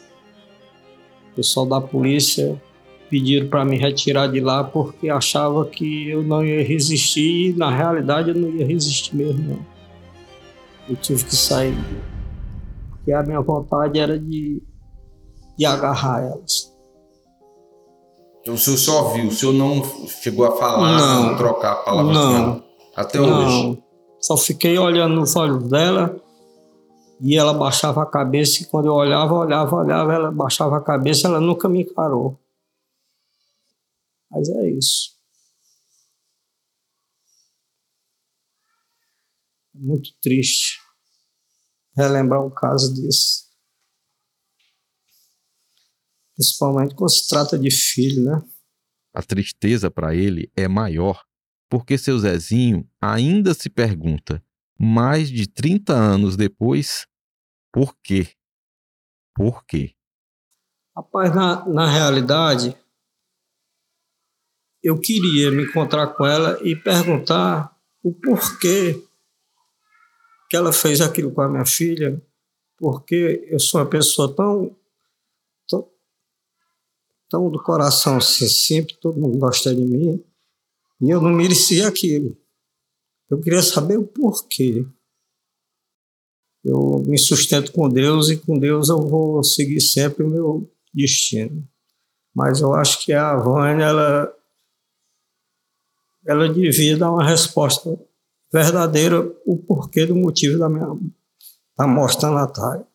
pessoal 1.36 1.65
da 1.65 1.80
polícia 1.80 2.62
pediram 3.10 3.47
para 3.47 3.63
me 3.63 3.77
retirar 3.77 4.27
de 4.27 4.39
lá 4.39 4.63
porque 4.63 5.10
achava 5.10 5.65
que 5.65 6.10
eu 6.10 6.23
não 6.23 6.43
ia 6.43 6.63
resistir 6.63 7.51
e 7.51 7.53
na 7.53 7.69
realidade 7.69 8.30
eu 8.30 8.36
não 8.36 8.49
ia 8.49 8.65
resistir 8.65 9.15
mesmo 9.15 9.56
não. 9.56 9.65
Eu 10.89 10.95
tive 10.95 11.23
que 11.23 11.36
sair 11.36 11.75
porque 12.89 13.12
a 13.13 13.23
minha 13.23 13.39
vontade 13.39 13.99
era 13.99 14.19
de, 14.19 14.62
de 15.58 15.65
agarrar 15.65 16.23
elas. 16.23 16.73
Então 18.41 18.53
o 18.53 18.58
senhor 18.58 18.77
só 18.77 19.10
viu, 19.13 19.27
o 19.27 19.32
senhor 19.32 19.53
não 19.53 19.82
chegou 20.08 20.45
a 20.45 20.51
falar, 20.58 20.97
não, 20.97 21.23
não 21.27 21.38
trocar 21.38 21.75
palavras 21.84 22.15
não, 22.15 22.63
até 22.95 23.19
não. 23.19 23.45
hoje? 23.45 23.84
Só 24.19 24.36
fiquei 24.36 24.77
olhando 24.77 25.15
nos 25.15 25.36
olhos 25.36 25.69
dela 25.69 26.19
e 27.19 27.36
ela 27.36 27.53
baixava 27.53 28.03
a 28.03 28.06
cabeça 28.06 28.62
e 28.62 28.65
quando 28.65 28.88
eu 28.88 28.93
olhava, 28.93 29.34
olhava, 29.34 29.75
olhava, 29.75 30.13
ela 30.13 30.32
baixava 30.32 30.77
a 30.77 30.84
cabeça, 30.84 31.27
ela 31.27 31.39
nunca 31.39 31.67
me 31.67 31.82
encarou. 31.82 32.39
Mas 34.30 34.49
é 34.49 34.69
isso. 34.69 35.17
É 39.75 39.80
muito 39.80 40.12
triste 40.21 40.80
relembrar 41.95 42.45
um 42.45 42.51
caso 42.51 42.93
desse. 42.93 43.47
Principalmente 46.36 46.93
quando 46.93 47.10
se 47.10 47.27
trata 47.27 47.58
de 47.58 47.71
filho, 47.71 48.23
né? 48.23 48.43
A 49.13 49.23
tristeza 49.23 49.89
para 49.89 50.13
ele 50.13 50.51
é 50.56 50.67
maior 50.67 51.25
porque 51.69 51.97
seu 51.97 52.17
Zezinho 52.19 52.88
ainda 53.01 53.53
se 53.53 53.69
pergunta, 53.69 54.43
mais 54.80 55.30
de 55.30 55.48
30 55.48 55.94
anos 55.94 56.36
depois, 56.36 57.08
por 57.72 57.96
quê? 58.04 58.28
Por 59.36 59.66
quê? 59.66 59.94
Rapaz, 60.96 61.34
na, 61.36 61.66
na 61.68 61.92
realidade, 61.92 62.76
eu 64.82 65.00
queria 65.00 65.52
me 65.52 65.63
encontrar 65.63 66.08
com 66.08 66.26
ela 66.26 66.60
e 66.63 66.76
perguntar 66.76 67.76
o 68.04 68.13
porquê 68.13 69.04
que 70.50 70.56
ela 70.56 70.72
fez 70.72 71.02
aquilo 71.02 71.32
com 71.32 71.42
a 71.42 71.50
minha 71.50 71.66
filha, 71.66 72.22
porque 72.78 73.48
eu 73.50 73.60
sou 73.60 73.82
uma 73.82 73.90
pessoa 73.90 74.34
tão, 74.34 74.76
tão, 75.68 75.92
tão 77.30 77.52
do 77.52 77.62
coração 77.62 78.18
assim, 78.18 78.48
simples, 78.48 78.98
todo 79.00 79.20
mundo 79.20 79.38
gosta 79.38 79.76
de 79.76 79.82
mim, 79.82 80.24
e 81.02 81.10
eu 81.10 81.22
não 81.22 81.32
merecia 81.32 81.88
aquilo. 81.88 82.38
Eu 83.30 83.40
queria 83.40 83.62
saber 83.62 83.98
o 83.98 84.08
porquê. 84.08 84.86
Eu 86.63 87.04
me 87.06 87.18
sustento 87.18 87.72
com 87.72 87.90
Deus 87.90 88.30
e 88.30 88.38
com 88.38 88.58
Deus 88.58 88.90
eu 88.90 89.02
vou 89.02 89.44
seguir 89.44 89.82
sempre 89.82 90.24
o 90.24 90.30
meu 90.30 90.72
destino. 90.94 91.68
Mas 92.34 92.62
eu 92.62 92.74
acho 92.74 93.04
que 93.04 93.13
a 93.13 93.36
Vânia, 93.36 93.86
ela 93.86 94.34
ela 96.26 96.54
devia 96.54 96.98
dar 96.98 97.12
uma 97.12 97.24
resposta 97.24 97.98
verdadeira 98.52 99.22
o 99.46 99.58
porquê 99.58 100.06
do 100.06 100.16
motivo 100.16 100.60
da 100.60 100.68
minha 100.68 100.88
da 101.78 101.88
morte 101.88 102.22
da 102.22 102.32
Natália. 102.32 102.86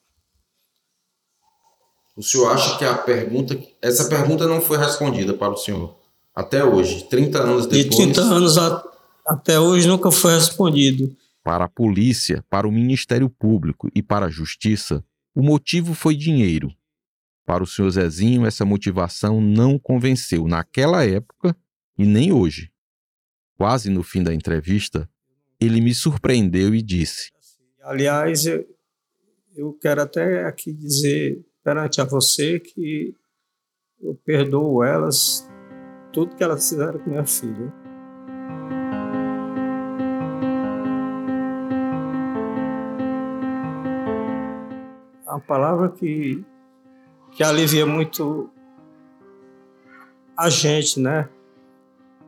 O 2.17 2.23
senhor 2.23 2.51
acha 2.51 2.77
que 2.77 2.85
a 2.85 2.99
pergunta, 2.99 3.59
essa 3.81 4.09
pergunta 4.09 4.47
não 4.47 4.61
foi 4.61 4.77
respondida 4.77 5.33
para 5.33 5.53
o 5.53 5.57
senhor 5.57 5.97
até 6.35 6.63
hoje, 6.65 7.05
30 7.05 7.39
anos 7.39 7.67
depois? 7.67 7.85
De 7.85 7.97
30 7.97 8.21
anos 8.21 8.59
a, 8.59 8.92
até 9.27 9.59
hoje 9.59 9.87
nunca 9.87 10.11
foi 10.11 10.35
respondido. 10.35 11.17
Para 11.43 11.65
a 11.65 11.69
polícia, 11.69 12.45
para 12.49 12.69
o 12.69 12.73
Ministério 12.73 13.29
Público 13.29 13.89
e 13.95 14.03
para 14.03 14.27
a 14.27 14.31
Justiça, 14.31 15.05
o 15.35 15.43
motivo 15.43 15.95
foi 15.95 16.15
dinheiro. 16.15 16.73
Para 17.45 17.63
o 17.63 17.67
senhor 17.67 17.91
Zezinho, 17.91 18.47
essa 18.47 18.65
motivação 18.65 19.41
não 19.41 19.79
convenceu 19.79 20.47
naquela 20.47 21.05
época 21.05 21.57
e 21.99 22.05
nem 22.05 22.33
hoje. 22.33 22.71
Quase 23.57 23.91
no 23.91 24.03
fim 24.03 24.23
da 24.23 24.33
entrevista, 24.33 25.09
ele 25.61 25.81
me 25.81 25.95
surpreendeu 25.95 26.75
e 26.75 26.83
disse: 26.83 27.31
Aliás, 27.83 28.47
eu, 28.47 28.65
eu 29.55 29.73
quero 29.75 30.03
até 30.03 30.45
aqui 30.45 30.73
dizer 30.73 31.45
perante 31.65 32.01
a 32.01 32.05
você 32.05 32.61
que 32.61 33.15
eu 34.01 34.15
perdoo 34.25 34.83
elas 34.83 35.49
tudo 36.13 36.37
que 36.37 36.45
elas 36.45 36.69
fizeram 36.69 36.99
com 36.99 37.11
minha 37.11 37.25
filha. 37.25 37.82
Palavra 45.43 45.89
que, 45.89 46.45
que 47.33 47.43
alivia 47.43 47.87
muito 47.87 48.51
a 50.37 50.49
gente, 50.49 50.99
né? 51.01 51.29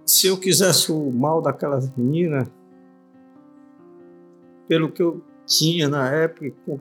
Se 0.05 0.27
eu 0.27 0.39
quisesse 0.39 0.93
o 0.93 1.11
mal 1.11 1.41
daquelas 1.41 1.91
meninas, 1.97 2.49
pelo 4.69 4.91
que 4.91 5.03
eu 5.03 5.23
tinha 5.47 5.89
na 5.89 6.11
época, 6.11 6.81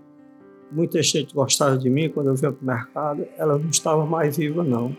muita 0.71 1.01
gente 1.01 1.33
gostava 1.33 1.77
de 1.77 1.89
mim 1.89 2.09
quando 2.09 2.27
eu 2.27 2.35
vinha 2.35 2.51
para 2.51 2.61
o 2.61 2.65
mercado, 2.65 3.27
ela 3.37 3.57
não 3.57 3.69
estava 3.69 4.05
mais 4.05 4.37
viva, 4.37 4.63
não. 4.63 4.95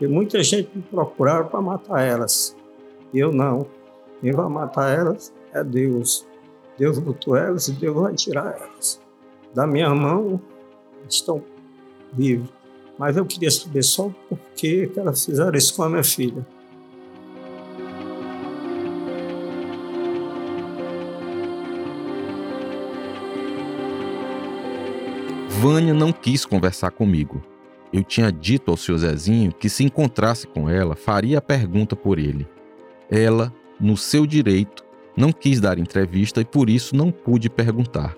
E 0.00 0.06
muita 0.06 0.42
gente 0.42 0.70
me 0.74 0.82
procuraram 0.82 1.48
para 1.48 1.60
matar 1.60 2.00
elas. 2.00 2.56
E 3.12 3.18
eu 3.18 3.32
não. 3.32 3.66
Quem 4.20 4.32
vai 4.32 4.48
matar 4.48 4.96
elas 4.96 5.32
é 5.52 5.62
Deus. 5.62 6.26
Deus 6.78 6.98
botou 6.98 7.36
elas 7.36 7.68
e 7.68 7.72
Deus 7.72 7.96
vai 7.96 8.14
tirar 8.14 8.56
elas. 8.56 9.00
Da 9.54 9.66
minha 9.66 9.92
mão, 9.94 10.40
estão 11.08 11.42
vivos. 12.12 12.48
Mas 12.98 13.16
eu 13.16 13.24
queria 13.24 13.50
saber 13.50 13.82
só 13.82 14.06
o 14.08 14.14
porquê 14.28 14.90
que 14.92 14.98
elas 14.98 15.24
fizeram 15.24 15.56
isso 15.56 15.74
com 15.74 15.84
a 15.84 15.88
minha 15.88 16.04
filha. 16.04 16.44
Vânia 25.60 25.92
não 25.92 26.12
quis 26.12 26.44
conversar 26.44 26.92
comigo. 26.92 27.42
Eu 27.92 28.04
tinha 28.04 28.30
dito 28.30 28.70
ao 28.70 28.76
seu 28.76 28.96
Zezinho 28.96 29.52
que 29.52 29.68
se 29.68 29.82
encontrasse 29.82 30.46
com 30.46 30.68
ela, 30.68 30.94
faria 30.94 31.38
a 31.38 31.42
pergunta 31.42 31.96
por 31.96 32.18
ele. 32.18 32.46
Ela, 33.10 33.52
no 33.80 33.96
seu 33.96 34.26
direito, 34.26 34.84
não 35.16 35.32
quis 35.32 35.60
dar 35.60 35.78
entrevista 35.78 36.40
e 36.40 36.44
por 36.44 36.70
isso 36.70 36.94
não 36.94 37.10
pude 37.10 37.50
perguntar. 37.50 38.14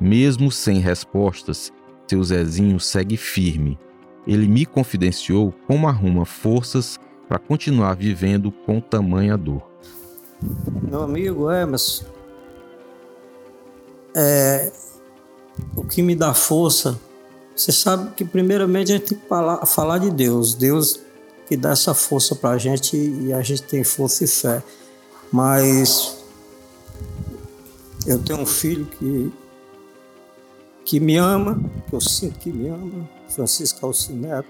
Mesmo 0.00 0.50
sem 0.50 0.80
respostas, 0.80 1.72
seu 2.06 2.22
Zezinho 2.22 2.78
segue 2.78 3.16
firme. 3.16 3.78
Ele 4.26 4.48
me 4.48 4.64
confidenciou 4.64 5.52
como 5.66 5.88
arruma 5.88 6.24
forças 6.24 6.98
para 7.28 7.38
continuar 7.38 7.94
vivendo 7.94 8.50
com 8.50 8.80
tamanha 8.80 9.36
dor. 9.36 9.62
Meu 10.82 11.02
amigo 11.02 11.50
Emerson, 11.50 12.04
é, 14.14 14.72
o 15.74 15.84
que 15.84 16.02
me 16.02 16.14
dá 16.14 16.34
força, 16.34 16.98
você 17.54 17.72
sabe 17.72 18.12
que 18.14 18.24
primeiramente 18.24 18.92
a 18.92 18.96
gente 18.96 19.08
tem 19.08 19.18
que 19.18 19.26
falar, 19.26 19.64
falar 19.66 19.98
de 19.98 20.10
Deus. 20.10 20.54
Deus 20.54 21.00
que 21.46 21.56
dá 21.56 21.70
essa 21.70 21.94
força 21.94 22.34
para 22.34 22.50
a 22.50 22.58
gente 22.58 22.96
e 22.96 23.32
a 23.32 23.42
gente 23.42 23.62
tem 23.62 23.84
força 23.84 24.24
e 24.24 24.26
fé. 24.26 24.62
Mas 25.30 26.18
eu 28.06 28.18
tenho 28.18 28.40
um 28.40 28.46
filho 28.46 28.86
que, 28.86 29.32
que 30.84 31.00
me 31.00 31.16
ama, 31.16 31.58
que 31.88 31.94
eu 31.94 32.00
sinto 32.00 32.38
que 32.38 32.52
me 32.52 32.68
ama, 32.68 33.08
Francisco 33.28 33.86
Alcineto, 33.86 34.48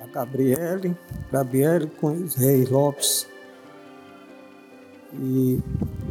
a 0.00 0.06
Gabriele, 0.06 0.96
Gabriele 1.30 1.86
com 2.00 2.08
o 2.08 2.28
Rei 2.36 2.64
Lopes. 2.64 3.26
E 5.12 5.58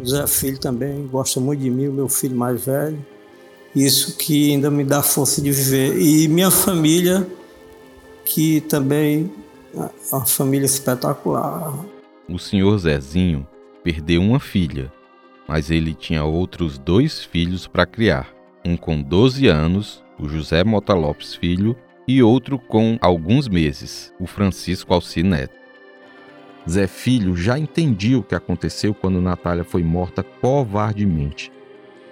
o 0.02 0.06
Zé 0.06 0.28
Filho 0.28 0.60
também 0.60 1.08
gosta 1.08 1.40
muito 1.40 1.62
de 1.62 1.70
mim, 1.70 1.88
o 1.88 1.94
meu 1.94 2.10
filho 2.10 2.36
mais 2.36 2.66
velho. 2.66 3.04
Isso 3.76 4.18
que 4.18 4.52
ainda 4.52 4.70
me 4.70 4.84
dá 4.84 5.02
força 5.02 5.42
de 5.42 5.52
viver. 5.52 6.00
E 6.00 6.28
minha 6.28 6.52
família, 6.52 7.28
que 8.26 8.62
também 8.62 9.32
é 9.76 9.90
uma 10.16 10.26
família 10.26 10.66
espetacular. 10.66 11.74
O 12.28 12.38
senhor 12.38 12.78
Zezinho 12.78 13.48
perdeu 13.84 14.22
uma 14.22 14.40
filha, 14.40 14.92
mas 15.48 15.72
ele 15.72 15.94
tinha 15.94 16.24
outros 16.24 16.78
dois 16.78 17.24
filhos 17.24 17.68
para 17.68 17.86
criar. 17.86 18.39
Um 18.66 18.76
com 18.76 19.02
12 19.02 19.48
anos, 19.48 20.04
o 20.20 20.28
José 20.28 20.64
Mota 20.64 20.94
Lopes 20.94 21.36
Filho, 21.36 21.76
e 22.08 22.24
outro 22.24 22.58
com 22.58 22.98
alguns 23.02 23.48
meses, 23.48 24.14
o 24.20 24.26
Francisco 24.26 24.94
Alci 24.94 25.24
Neto. 25.24 25.60
Zé 26.68 26.88
Filho 26.88 27.36
já 27.36 27.58
entendia 27.58 28.18
o 28.18 28.24
que 28.24 28.36
aconteceu 28.36 28.94
quando 28.94 29.22
Natália 29.22 29.64
foi 29.64 29.84
morta 29.84 30.24
covardemente. 30.24 31.52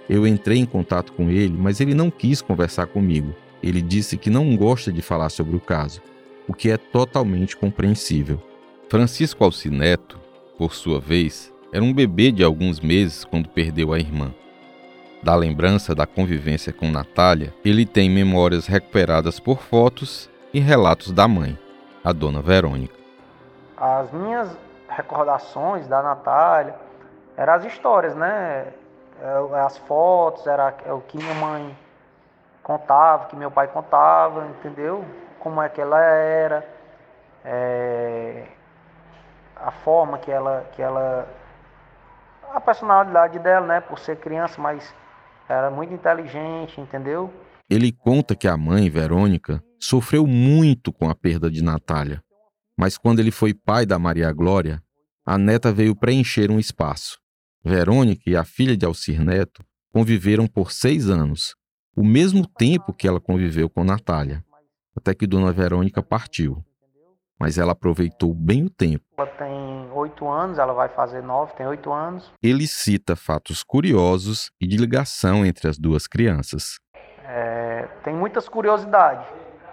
Eu 0.09 0.25
entrei 0.25 0.59
em 0.59 0.65
contato 0.65 1.11
com 1.13 1.29
ele, 1.29 1.55
mas 1.57 1.81
ele 1.81 1.93
não 1.93 2.09
quis 2.09 2.41
conversar 2.41 2.87
comigo. 2.87 3.35
Ele 3.61 3.81
disse 3.81 4.17
que 4.17 4.29
não 4.29 4.55
gosta 4.55 4.91
de 4.91 5.01
falar 5.01 5.29
sobre 5.29 5.55
o 5.55 5.59
caso, 5.59 6.01
o 6.47 6.53
que 6.53 6.69
é 6.69 6.77
totalmente 6.77 7.57
compreensível. 7.57 8.41
Francisco 8.89 9.43
Alcineto, 9.43 10.19
por 10.57 10.73
sua 10.73 10.99
vez, 10.99 11.53
era 11.73 11.83
um 11.83 11.93
bebê 11.93 12.31
de 12.31 12.43
alguns 12.43 12.79
meses 12.79 13.25
quando 13.25 13.49
perdeu 13.49 13.91
a 13.91 13.99
irmã. 13.99 14.33
Da 15.21 15.35
lembrança 15.35 15.95
da 15.95 16.05
convivência 16.05 16.71
com 16.71 16.91
Natália, 16.91 17.53
ele 17.65 17.85
tem 17.85 18.09
memórias 18.09 18.67
recuperadas 18.67 19.39
por 19.39 19.61
fotos 19.61 20.29
e 20.53 20.59
relatos 20.59 21.11
da 21.11 21.27
mãe, 21.27 21.57
a 22.03 22.13
dona 22.13 22.41
Verônica. 22.41 22.95
As 23.75 24.11
minhas 24.11 24.55
recordações 24.87 25.87
da 25.87 26.01
Natália 26.01 26.75
eram 27.35 27.53
as 27.53 27.65
histórias, 27.65 28.15
né? 28.15 28.67
É, 29.21 29.59
as 29.59 29.77
fotos, 29.79 30.45
era 30.45 30.73
o 30.93 31.01
que 31.01 31.17
minha 31.17 31.33
mãe 31.33 31.77
contava, 32.61 33.25
que 33.25 33.35
meu 33.35 33.49
pai 33.49 33.67
contava, 33.67 34.45
entendeu? 34.47 35.03
Como 35.39 35.61
é 35.61 35.67
que 35.67 35.81
ela 35.81 35.99
era, 35.99 36.67
é, 37.43 38.45
a 39.55 39.71
forma 39.71 40.17
que 40.19 40.31
ela, 40.31 40.65
que 40.73 40.81
ela, 40.81 41.27
a 42.53 42.61
personalidade 42.61 43.39
dela, 43.39 43.65
né? 43.65 43.81
Por 43.81 43.97
ser 43.97 44.17
criança, 44.17 44.61
mas 44.61 44.93
era 45.53 45.71
muito 45.71 45.93
inteligente, 45.93 46.79
entendeu? 46.79 47.33
Ele 47.69 47.91
conta 47.91 48.35
que 48.35 48.47
a 48.47 48.55
mãe, 48.55 48.89
Verônica, 48.89 49.63
sofreu 49.79 50.25
muito 50.25 50.91
com 50.91 51.09
a 51.09 51.15
perda 51.15 51.49
de 51.49 51.63
Natália. 51.63 52.23
Mas 52.77 52.97
quando 52.97 53.19
ele 53.19 53.31
foi 53.31 53.53
pai 53.53 53.85
da 53.85 53.97
Maria 53.99 54.31
Glória, 54.31 54.81
a 55.25 55.37
neta 55.37 55.71
veio 55.73 55.95
preencher 55.95 56.49
um 56.51 56.59
espaço. 56.59 57.19
Verônica 57.63 58.29
e 58.29 58.35
a 58.35 58.45
filha 58.45 58.77
de 58.77 58.85
Alcir 58.85 59.23
Neto 59.23 59.63
conviveram 59.91 60.47
por 60.47 60.71
seis 60.71 61.09
anos, 61.09 61.55
o 61.95 62.03
mesmo 62.03 62.47
tempo 62.47 62.93
que 62.93 63.07
ela 63.07 63.19
conviveu 63.19 63.69
com 63.69 63.83
Natália, 63.83 64.43
até 64.95 65.13
que 65.13 65.27
Dona 65.27 65.51
Verônica 65.51 66.01
partiu. 66.01 66.63
Mas 67.39 67.57
ela 67.57 67.73
aproveitou 67.73 68.33
bem 68.33 68.63
o 68.63 68.69
tempo. 68.69 69.03
Ela 69.17 69.27
tem 69.27 69.56
oito 69.97 70.27
anos, 70.27 70.57
ela 70.57 70.73
vai 70.73 70.87
fazer 70.87 71.21
nove, 71.21 71.53
tem 71.53 71.67
oito 71.67 71.91
anos. 71.91 72.31
Ele 72.41 72.67
cita 72.67 73.15
fatos 73.15 73.63
curiosos 73.63 74.51
e 74.61 74.67
de 74.67 74.77
ligação 74.77 75.45
entre 75.45 75.67
as 75.67 75.77
duas 75.77 76.07
crianças. 76.07 76.79
É, 77.23 77.87
tem 78.03 78.15
muitas 78.15 78.47
curiosidades 78.47 79.25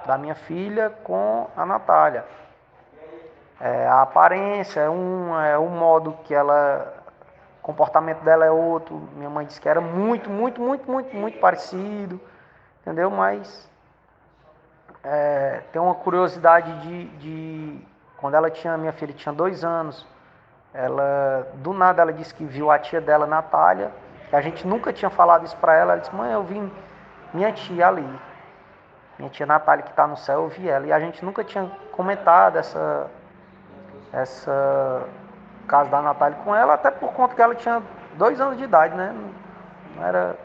da 0.06 0.18
minha 0.18 0.34
filha 0.34 0.90
com 1.02 1.48
a 1.56 1.64
Natália. 1.64 2.24
É, 3.60 3.86
a 3.86 4.02
aparência 4.02 4.80
é 4.80 4.90
um, 4.90 5.38
é 5.38 5.58
um 5.58 5.70
modo 5.70 6.18
que 6.24 6.34
ela 6.34 7.02
o 7.60 7.62
comportamento 7.62 8.22
dela 8.22 8.44
é 8.44 8.50
outro. 8.50 9.08
Minha 9.14 9.30
mãe 9.30 9.46
disse 9.46 9.60
que 9.60 9.68
era 9.68 9.80
muito, 9.80 10.28
muito, 10.28 10.60
muito, 10.60 10.90
muito, 10.90 11.16
muito 11.16 11.38
parecido, 11.38 12.20
entendeu? 12.82 13.10
Mas 13.10 13.66
é, 15.02 15.62
tem 15.72 15.80
uma 15.80 15.94
curiosidade 15.94 16.80
de, 16.82 17.04
de, 17.18 17.86
quando 18.16 18.34
ela 18.34 18.50
tinha, 18.50 18.76
minha 18.76 18.92
filha 18.92 19.14
tinha 19.14 19.32
dois 19.32 19.64
anos, 19.64 20.06
ela 20.74 21.46
do 21.54 21.72
nada 21.72 22.02
ela 22.02 22.12
disse 22.12 22.34
que 22.34 22.44
viu 22.44 22.68
a 22.68 22.78
tia 22.78 23.00
dela, 23.00 23.26
Natália, 23.26 23.92
que 24.28 24.34
a 24.34 24.40
gente 24.40 24.66
nunca 24.66 24.92
tinha 24.92 25.08
falado 25.08 25.46
isso 25.46 25.56
para 25.58 25.74
ela. 25.74 25.92
Ela 25.92 26.00
disse, 26.00 26.14
mãe, 26.14 26.32
eu 26.32 26.42
vi 26.42 26.72
minha 27.32 27.52
tia 27.52 27.86
ali, 27.86 28.20
minha 29.16 29.30
tia 29.30 29.46
Natália 29.46 29.84
que 29.84 29.90
está 29.90 30.06
no 30.06 30.16
céu, 30.16 30.42
eu 30.42 30.48
vi 30.48 30.68
ela. 30.68 30.84
E 30.86 30.92
a 30.92 30.98
gente 30.98 31.24
nunca 31.24 31.44
tinha 31.44 31.70
comentado 31.92 32.56
essa, 32.56 33.06
essa 34.12 35.04
caso 35.68 35.88
da 35.90 36.02
Natália 36.02 36.38
com 36.44 36.54
ela, 36.54 36.74
até 36.74 36.90
por 36.90 37.12
conta 37.12 37.36
que 37.36 37.40
ela 37.40 37.54
tinha 37.54 37.80
dois 38.14 38.40
anos 38.40 38.58
de 38.58 38.64
idade, 38.64 38.96
né? 38.96 39.14
Não 39.94 40.04
era 40.04 40.36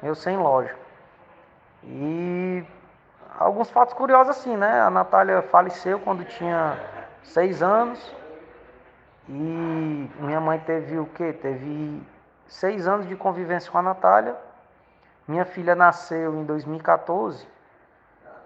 meio 0.00 0.14
sem 0.14 0.36
lógica. 0.36 0.78
E 1.82 2.64
alguns 3.38 3.70
fatos 3.70 3.92
curiosos 3.94 4.36
assim, 4.36 4.56
né? 4.56 4.80
A 4.80 4.88
Natália 4.88 5.42
faleceu 5.42 5.98
quando 5.98 6.24
tinha 6.24 6.78
seis 7.24 7.60
anos. 7.60 8.21
E 9.28 10.10
minha 10.18 10.40
mãe 10.40 10.58
teve 10.58 10.98
o 10.98 11.06
quê? 11.06 11.32
Teve 11.32 12.02
seis 12.46 12.86
anos 12.86 13.08
de 13.08 13.16
convivência 13.16 13.70
com 13.70 13.78
a 13.78 13.82
Natália. 13.82 14.36
Minha 15.26 15.44
filha 15.44 15.74
nasceu 15.74 16.34
em 16.34 16.44
2014 16.44 17.46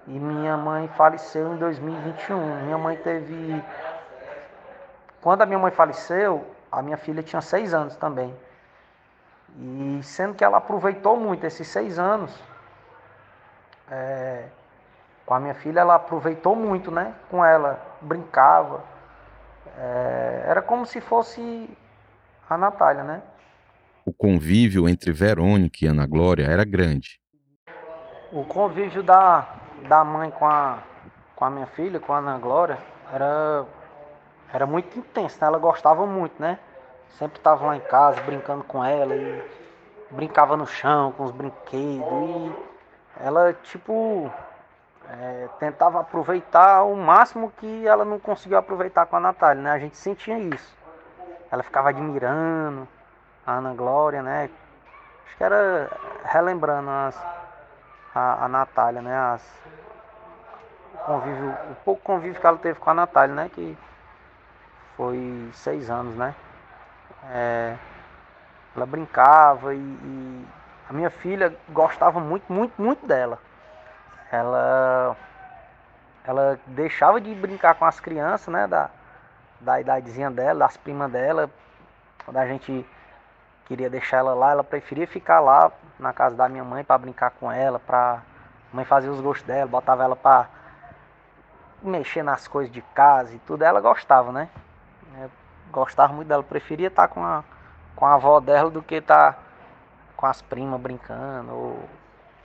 e 0.07 0.19
minha 0.19 0.57
mãe 0.57 0.89
faleceu 0.89 1.55
em 1.55 1.57
2021. 1.57 2.65
Minha 2.65 2.79
mãe 2.79 2.97
teve 2.97 3.63
quando 5.27 5.43
a 5.43 5.47
minha 5.47 5.59
mãe 5.59 5.73
faleceu, 5.73 6.47
a 6.71 6.81
minha 6.81 6.97
filha 6.97 7.21
tinha 7.21 7.43
seis 7.43 7.75
anos 7.75 7.97
também. 7.97 8.33
E 9.59 10.01
sendo 10.03 10.35
que 10.35 10.45
ela 10.45 10.59
aproveitou 10.59 11.17
muito 11.17 11.45
esses 11.45 11.67
seis 11.67 11.99
anos, 11.99 12.33
é, 13.91 14.45
com 15.25 15.35
a 15.35 15.41
minha 15.41 15.55
filha, 15.55 15.81
ela 15.81 15.97
aproveitou 15.97 16.55
muito, 16.55 16.93
né? 16.93 17.13
Com 17.29 17.45
ela, 17.45 17.81
brincava. 18.01 18.85
É, 19.79 20.45
era 20.47 20.63
como 20.63 20.87
se 20.87 21.01
fosse 21.01 21.69
a 22.49 22.57
Natália, 22.57 23.05
né? 23.05 23.23
O 24.05 24.13
convívio 24.13 24.89
entre 24.89 25.13
Verônica 25.13 25.85
e 25.85 25.89
Ana 25.89 26.07
Glória 26.07 26.45
era 26.45 26.65
grande. 26.65 27.21
O 28.33 28.45
convívio 28.45 29.03
da, 29.03 29.47
da 29.89 30.05
mãe 30.05 30.31
com 30.31 30.47
a, 30.47 30.83
com 31.35 31.45
a 31.45 31.51
minha 31.51 31.67
filha, 31.67 32.01
com 32.01 32.13
a 32.13 32.19
Ana 32.19 32.39
Glória, 32.39 32.79
era 33.13 33.67
era 34.53 34.67
muito 34.67 34.99
intenso, 34.99 35.39
né? 35.41 35.47
Ela 35.47 35.59
gostava 35.59 36.07
muito, 36.07 36.41
né? 36.41 36.59
Sempre 37.19 37.39
estava 37.39 37.67
lá 37.67 37.77
em 37.77 37.81
casa 37.81 38.21
brincando 38.23 38.65
com 38.65 38.85
ela 38.85 39.15
e 39.15 39.43
brincava 40.11 40.57
no 40.57 40.67
chão 40.67 41.13
com 41.13 41.25
os 41.25 41.33
brinquedos 41.33 42.07
e 42.07 42.53
ela 43.21 43.53
tipo 43.53 44.31
é, 45.11 45.49
tentava 45.59 46.01
aproveitar 46.01 46.83
o 46.83 46.97
máximo 46.97 47.53
que 47.59 47.87
ela 47.87 48.05
não 48.05 48.19
conseguiu 48.19 48.59
aproveitar 48.59 49.07
com 49.07 49.17
a 49.17 49.21
Natália, 49.21 49.63
né? 49.63 49.71
A 49.71 49.79
gente 49.79 49.97
sentia 49.97 50.39
isso. 50.39 50.77
Ela 51.51 51.63
ficava 51.63 51.91
admirando 51.91 52.89
a 53.47 53.53
Ana 53.53 53.75
Glória, 53.75 54.23
né? 54.23 54.51
Acho 55.27 55.37
que 55.37 55.45
era 55.45 55.91
relembrando 56.25 56.91
as, 56.91 57.25
a, 58.15 58.45
a 58.45 58.49
Natália, 58.49 59.01
né? 59.01 59.17
As, 59.17 59.63
o 60.95 60.99
convívio, 60.99 61.51
o 61.71 61.75
pouco 61.85 62.03
convívio 62.03 62.41
que 62.41 62.47
ela 62.47 62.59
teve 62.59 62.81
com 62.81 62.91
a 62.91 62.95
Natália, 62.95 63.35
né? 63.35 63.51
Que 63.55 63.79
foi 64.97 65.51
seis 65.53 65.89
anos, 65.89 66.17
né? 66.17 66.35
É, 67.31 67.77
ela 68.75 68.87
brincava 68.87 69.75
e, 69.75 69.79
e, 69.79 70.47
a 70.89 70.93
minha 70.93 71.11
filha 71.11 71.57
gostava 71.71 72.21
muito, 72.21 72.53
muito, 72.53 72.81
muito 72.81 73.07
dela. 73.07 73.39
Ela, 74.31 75.17
ela 76.25 76.59
deixava 76.67 77.21
de 77.21 77.35
brincar 77.35 77.75
com 77.75 77.85
as 77.85 78.01
crianças, 78.01 78.53
né? 78.53 78.67
Da, 78.67 78.91
da 79.61 79.81
idadezinha 79.81 80.31
dela, 80.31 80.61
das 80.61 80.77
primas 80.77 81.11
dela. 81.11 81.51
Quando 82.25 82.37
a 82.39 82.47
gente 82.47 82.87
queria 83.67 83.89
deixar 83.89 84.19
ela 84.19 84.35
lá, 84.35 84.51
ela 84.53 84.65
preferia 84.65 85.07
ficar 85.07 85.41
lá 85.41 85.71
na 85.99 86.13
casa 86.13 86.37
da 86.37 86.49
minha 86.49 86.65
mãe 86.65 86.85
para 86.85 86.99
brincar 86.99 87.31
com 87.31 87.51
ela, 87.51 87.79
para 87.79 88.23
mãe 88.73 88.85
fazer 88.85 89.09
os 89.09 89.21
gostos 89.21 89.47
dela, 89.47 89.67
botava 89.67 90.05
ela 90.05 90.17
para 90.17 90.49
mexer 91.83 92.23
nas 92.23 92.49
coisas 92.49 92.73
de 92.73 92.83
casa 92.83 93.35
e 93.35 93.39
tudo. 93.41 93.63
Ela 93.63 93.81
gostava, 93.81 94.33
né? 94.33 94.49
É, 95.19 95.29
gostava 95.71 96.13
muito 96.13 96.29
dela, 96.29 96.43
preferia 96.43 96.89
estar 96.89 97.09
com 97.09 97.25
a, 97.25 97.45
com 97.95 98.05
a 98.05 98.15
avó 98.15 98.41
dela 98.41 98.71
do 98.71 98.83
que 98.83 98.97
estar 98.97 99.35
com 99.35 99.47
com 100.17 100.27
as 100.27 100.41
primas 100.41 100.81
brincando 100.81 101.53
ou 101.53 101.89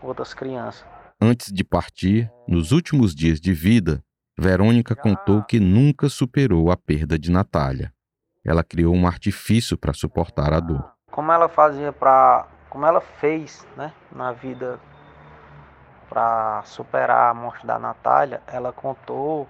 outras 0.02 0.34
crianças. 0.34 0.86
Antes 1.24 1.54
de 1.54 1.64
partir, 1.64 2.32
nos 2.48 2.72
últimos 2.72 3.14
dias 3.14 3.40
de 3.40 3.54
vida, 3.54 4.04
Verônica 4.36 4.96
contou 4.96 5.44
que 5.44 5.60
nunca 5.60 6.10
superou 6.10 6.72
a 6.72 6.76
perda 6.76 7.20
de 7.20 7.30
Natália. 7.30 7.94
Ela 8.44 8.64
criou 8.64 8.96
um 8.96 9.06
artifício 9.06 9.78
para 9.78 9.94
suportar 9.94 10.52
a 10.52 10.60
dor. 10.60 10.84
Como 11.12 11.32
ela 11.32 11.48
fazia 11.48 11.94
para, 11.94 12.48
como 12.72 12.88
ela 12.88 13.00
fez, 13.00 13.68
né, 13.78 13.94
na 14.12 14.32
vida 14.32 14.80
para 16.10 16.64
superar 16.64 17.30
a 17.30 17.34
morte 17.36 17.68
da 17.68 17.78
Natália, 17.78 18.42
ela 18.48 18.74
contou 18.74 19.48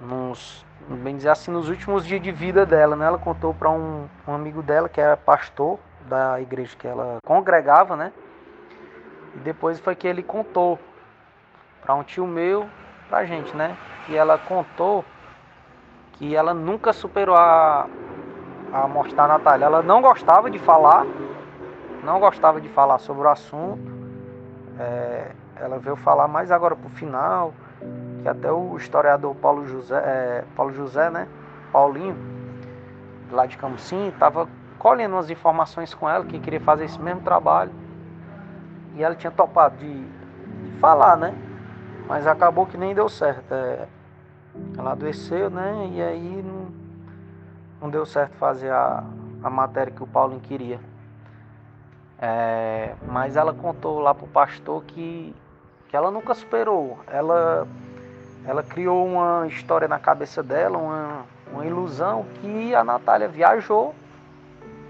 nos, 0.00 0.64
bem 1.02 1.16
dizer 1.16 1.30
assim, 1.30 1.50
nos 1.50 1.68
últimos 1.68 2.06
dias 2.06 2.22
de 2.22 2.30
vida 2.30 2.64
dela, 2.64 2.94
né? 2.94 3.06
Ela 3.06 3.18
contou 3.18 3.52
para 3.52 3.68
um, 3.70 4.08
um 4.24 4.32
amigo 4.32 4.62
dela 4.62 4.88
que 4.88 5.00
era 5.00 5.16
pastor 5.16 5.80
da 6.08 6.40
igreja 6.40 6.76
que 6.76 6.86
ela 6.86 7.18
congregava, 7.26 7.96
né? 7.96 8.12
E 9.34 9.38
depois 9.38 9.78
foi 9.78 9.94
que 9.94 10.06
ele 10.06 10.22
contou 10.22 10.78
para 11.82 11.94
um 11.94 12.02
tio 12.02 12.26
meu, 12.26 12.68
pra 13.08 13.24
gente, 13.24 13.54
né? 13.56 13.76
E 14.08 14.16
ela 14.16 14.38
contou 14.38 15.04
que 16.12 16.34
ela 16.34 16.52
nunca 16.52 16.92
superou 16.92 17.36
a, 17.36 17.86
a 18.72 18.88
morte 18.88 19.14
da 19.14 19.26
Natália. 19.26 19.64
Ela 19.66 19.82
não 19.82 20.02
gostava 20.02 20.50
de 20.50 20.58
falar, 20.58 21.06
não 22.04 22.20
gostava 22.20 22.60
de 22.60 22.68
falar 22.68 22.98
sobre 22.98 23.26
o 23.26 23.30
assunto. 23.30 23.90
É, 24.78 25.32
ela 25.56 25.78
veio 25.78 25.96
falar 25.96 26.28
mais 26.28 26.50
agora 26.50 26.74
pro 26.74 26.88
final, 26.90 27.52
que 28.22 28.28
até 28.28 28.50
o 28.50 28.76
historiador 28.76 29.34
Paulo 29.36 29.66
José, 29.66 29.96
é, 29.96 30.44
Paulo 30.56 30.72
José, 30.72 31.10
né? 31.10 31.26
Paulinho, 31.72 32.16
lá 33.30 33.46
de 33.46 33.56
Camusim, 33.56 34.08
estava 34.08 34.48
colhendo 34.78 35.14
umas 35.14 35.30
informações 35.30 35.94
com 35.94 36.08
ela, 36.08 36.24
que 36.24 36.38
queria 36.38 36.60
fazer 36.60 36.84
esse 36.84 37.00
mesmo 37.00 37.20
trabalho. 37.20 37.70
E 38.94 39.02
ela 39.02 39.14
tinha 39.14 39.30
topado 39.30 39.76
de, 39.76 40.04
de 40.04 40.78
falar, 40.80 41.16
né? 41.16 41.34
Mas 42.08 42.26
acabou 42.26 42.66
que 42.66 42.76
nem 42.76 42.94
deu 42.94 43.08
certo. 43.08 43.52
É, 43.52 43.86
ela 44.76 44.92
adoeceu, 44.92 45.48
né? 45.48 45.88
E 45.92 46.02
aí 46.02 46.42
não, 46.42 46.68
não 47.82 47.90
deu 47.90 48.04
certo 48.04 48.34
fazer 48.34 48.70
a, 48.72 49.04
a 49.42 49.50
matéria 49.50 49.92
que 49.92 50.02
o 50.02 50.06
Paulinho 50.06 50.40
queria. 50.40 50.80
É, 52.18 52.94
mas 53.06 53.36
ela 53.36 53.54
contou 53.54 54.00
lá 54.00 54.14
pro 54.14 54.26
pastor 54.26 54.82
que, 54.84 55.34
que 55.88 55.96
ela 55.96 56.10
nunca 56.10 56.34
superou. 56.34 56.98
Ela, 57.06 57.66
ela 58.44 58.62
criou 58.62 59.06
uma 59.06 59.46
história 59.46 59.88
na 59.88 59.98
cabeça 59.98 60.42
dela, 60.42 60.76
uma, 60.76 61.24
uma 61.52 61.64
ilusão 61.64 62.26
que 62.40 62.74
a 62.74 62.84
Natália 62.84 63.28
viajou, 63.28 63.94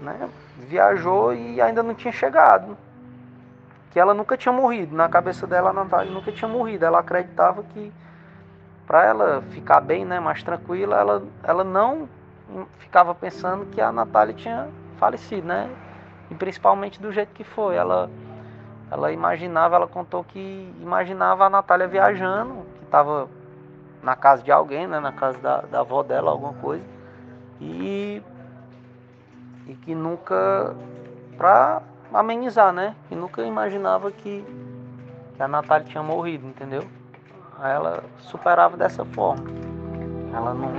né? 0.01 0.29
Viajou 0.57 1.33
e 1.33 1.61
ainda 1.61 1.81
não 1.81 1.93
tinha 1.93 2.11
chegado 2.11 2.77
que 3.91 3.99
ela 3.99 4.13
nunca 4.13 4.37
tinha 4.37 4.53
morrido. 4.53 4.95
Na 4.95 5.07
cabeça 5.07 5.45
dela, 5.45 5.69
a 5.69 5.73
Natália 5.73 6.11
nunca 6.11 6.31
tinha 6.31 6.47
morrido. 6.47 6.85
Ela 6.85 6.99
acreditava 6.99 7.61
que 7.63 7.91
para 8.87 9.05
ela 9.05 9.41
ficar 9.51 9.79
bem, 9.81 10.03
né, 10.03 10.19
mais 10.19 10.41
tranquila, 10.43 10.97
ela, 10.97 11.23
ela 11.43 11.63
não 11.63 12.09
ficava 12.79 13.13
pensando 13.13 13.65
que 13.67 13.79
a 13.79 13.91
Natália 13.91 14.33
tinha 14.33 14.67
falecido, 14.97 15.47
né? 15.47 15.69
E 16.29 16.35
principalmente 16.35 17.01
do 17.01 17.11
jeito 17.11 17.33
que 17.33 17.43
foi. 17.43 17.75
Ela, 17.75 18.09
ela 18.89 19.11
imaginava, 19.11 19.75
ela 19.75 19.87
contou 19.87 20.23
que 20.23 20.73
imaginava 20.81 21.45
a 21.45 21.49
Natália 21.49 21.87
viajando, 21.87 22.65
que 22.79 22.85
estava 22.85 23.29
na 24.01 24.15
casa 24.15 24.41
de 24.41 24.51
alguém, 24.51 24.87
né, 24.87 24.99
na 24.99 25.11
casa 25.11 25.37
da, 25.37 25.61
da 25.61 25.79
avó 25.81 26.03
dela, 26.03 26.31
alguma 26.31 26.53
coisa. 26.53 26.83
E, 27.59 28.21
e 29.67 29.75
que 29.75 29.93
nunca, 29.93 30.75
amenizar, 32.13 32.73
né? 32.73 32.95
E 33.09 33.15
nunca 33.15 33.41
imaginava 33.43 34.11
que, 34.11 34.43
que 35.35 35.43
a 35.43 35.47
Natália 35.47 35.87
tinha 35.87 36.03
morrido, 36.03 36.45
entendeu? 36.47 36.83
Ela 37.61 38.03
superava 38.19 38.75
dessa 38.75 39.05
forma. 39.05 39.45
Ela 40.33 40.53
não. 40.53 40.71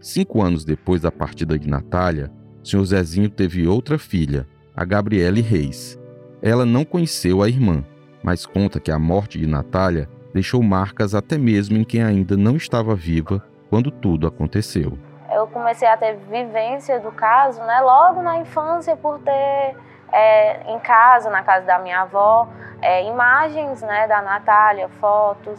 Cinco 0.00 0.42
anos 0.42 0.64
depois 0.64 1.00
da 1.00 1.12
partida 1.12 1.58
de 1.58 1.68
Natália, 1.68 2.30
o 2.62 2.66
Sr. 2.66 2.84
Zezinho 2.84 3.30
teve 3.30 3.66
outra 3.66 3.98
filha, 3.98 4.46
a 4.74 4.84
Gabriele 4.84 5.40
Reis. 5.40 5.98
Ela 6.42 6.66
não 6.66 6.84
conheceu 6.84 7.42
a 7.42 7.48
irmã, 7.48 7.84
mas 8.22 8.44
conta 8.44 8.80
que 8.80 8.90
a 8.90 8.98
morte 8.98 9.38
de 9.38 9.46
Natália 9.46 10.08
deixou 10.32 10.62
marcas 10.62 11.14
até 11.14 11.36
mesmo 11.36 11.76
em 11.76 11.84
quem 11.84 12.02
ainda 12.02 12.36
não 12.36 12.56
estava 12.56 12.94
viva 12.94 13.42
quando 13.68 13.90
tudo 13.90 14.26
aconteceu. 14.26 14.98
Eu 15.30 15.46
comecei 15.46 15.88
a 15.88 15.96
ter 15.96 16.16
vivência 16.16 17.00
do 17.00 17.10
caso, 17.10 17.62
né, 17.62 17.80
logo 17.80 18.22
na 18.22 18.38
infância, 18.38 18.96
por 18.96 19.18
ter 19.20 19.76
é, 20.12 20.72
em 20.72 20.78
casa, 20.78 21.30
na 21.30 21.42
casa 21.42 21.66
da 21.66 21.78
minha 21.78 22.02
avó, 22.02 22.48
é, 22.82 23.04
imagens 23.04 23.80
né, 23.82 24.06
da 24.06 24.20
Natália, 24.20 24.88
fotos. 25.00 25.58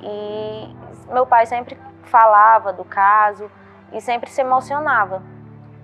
E 0.00 0.76
meu 1.10 1.26
pai 1.26 1.46
sempre 1.46 1.76
falava 2.04 2.72
do 2.72 2.84
caso 2.84 3.50
e 3.92 4.00
sempre 4.00 4.30
se 4.30 4.40
emocionava. 4.40 5.22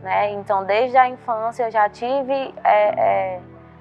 Né? 0.01 0.31
Então, 0.33 0.65
desde 0.65 0.97
a 0.97 1.09
infância, 1.09 1.65
eu 1.65 1.71
já 1.71 1.89
tive 1.89 2.55
é, 2.63 3.35
é 3.35 3.41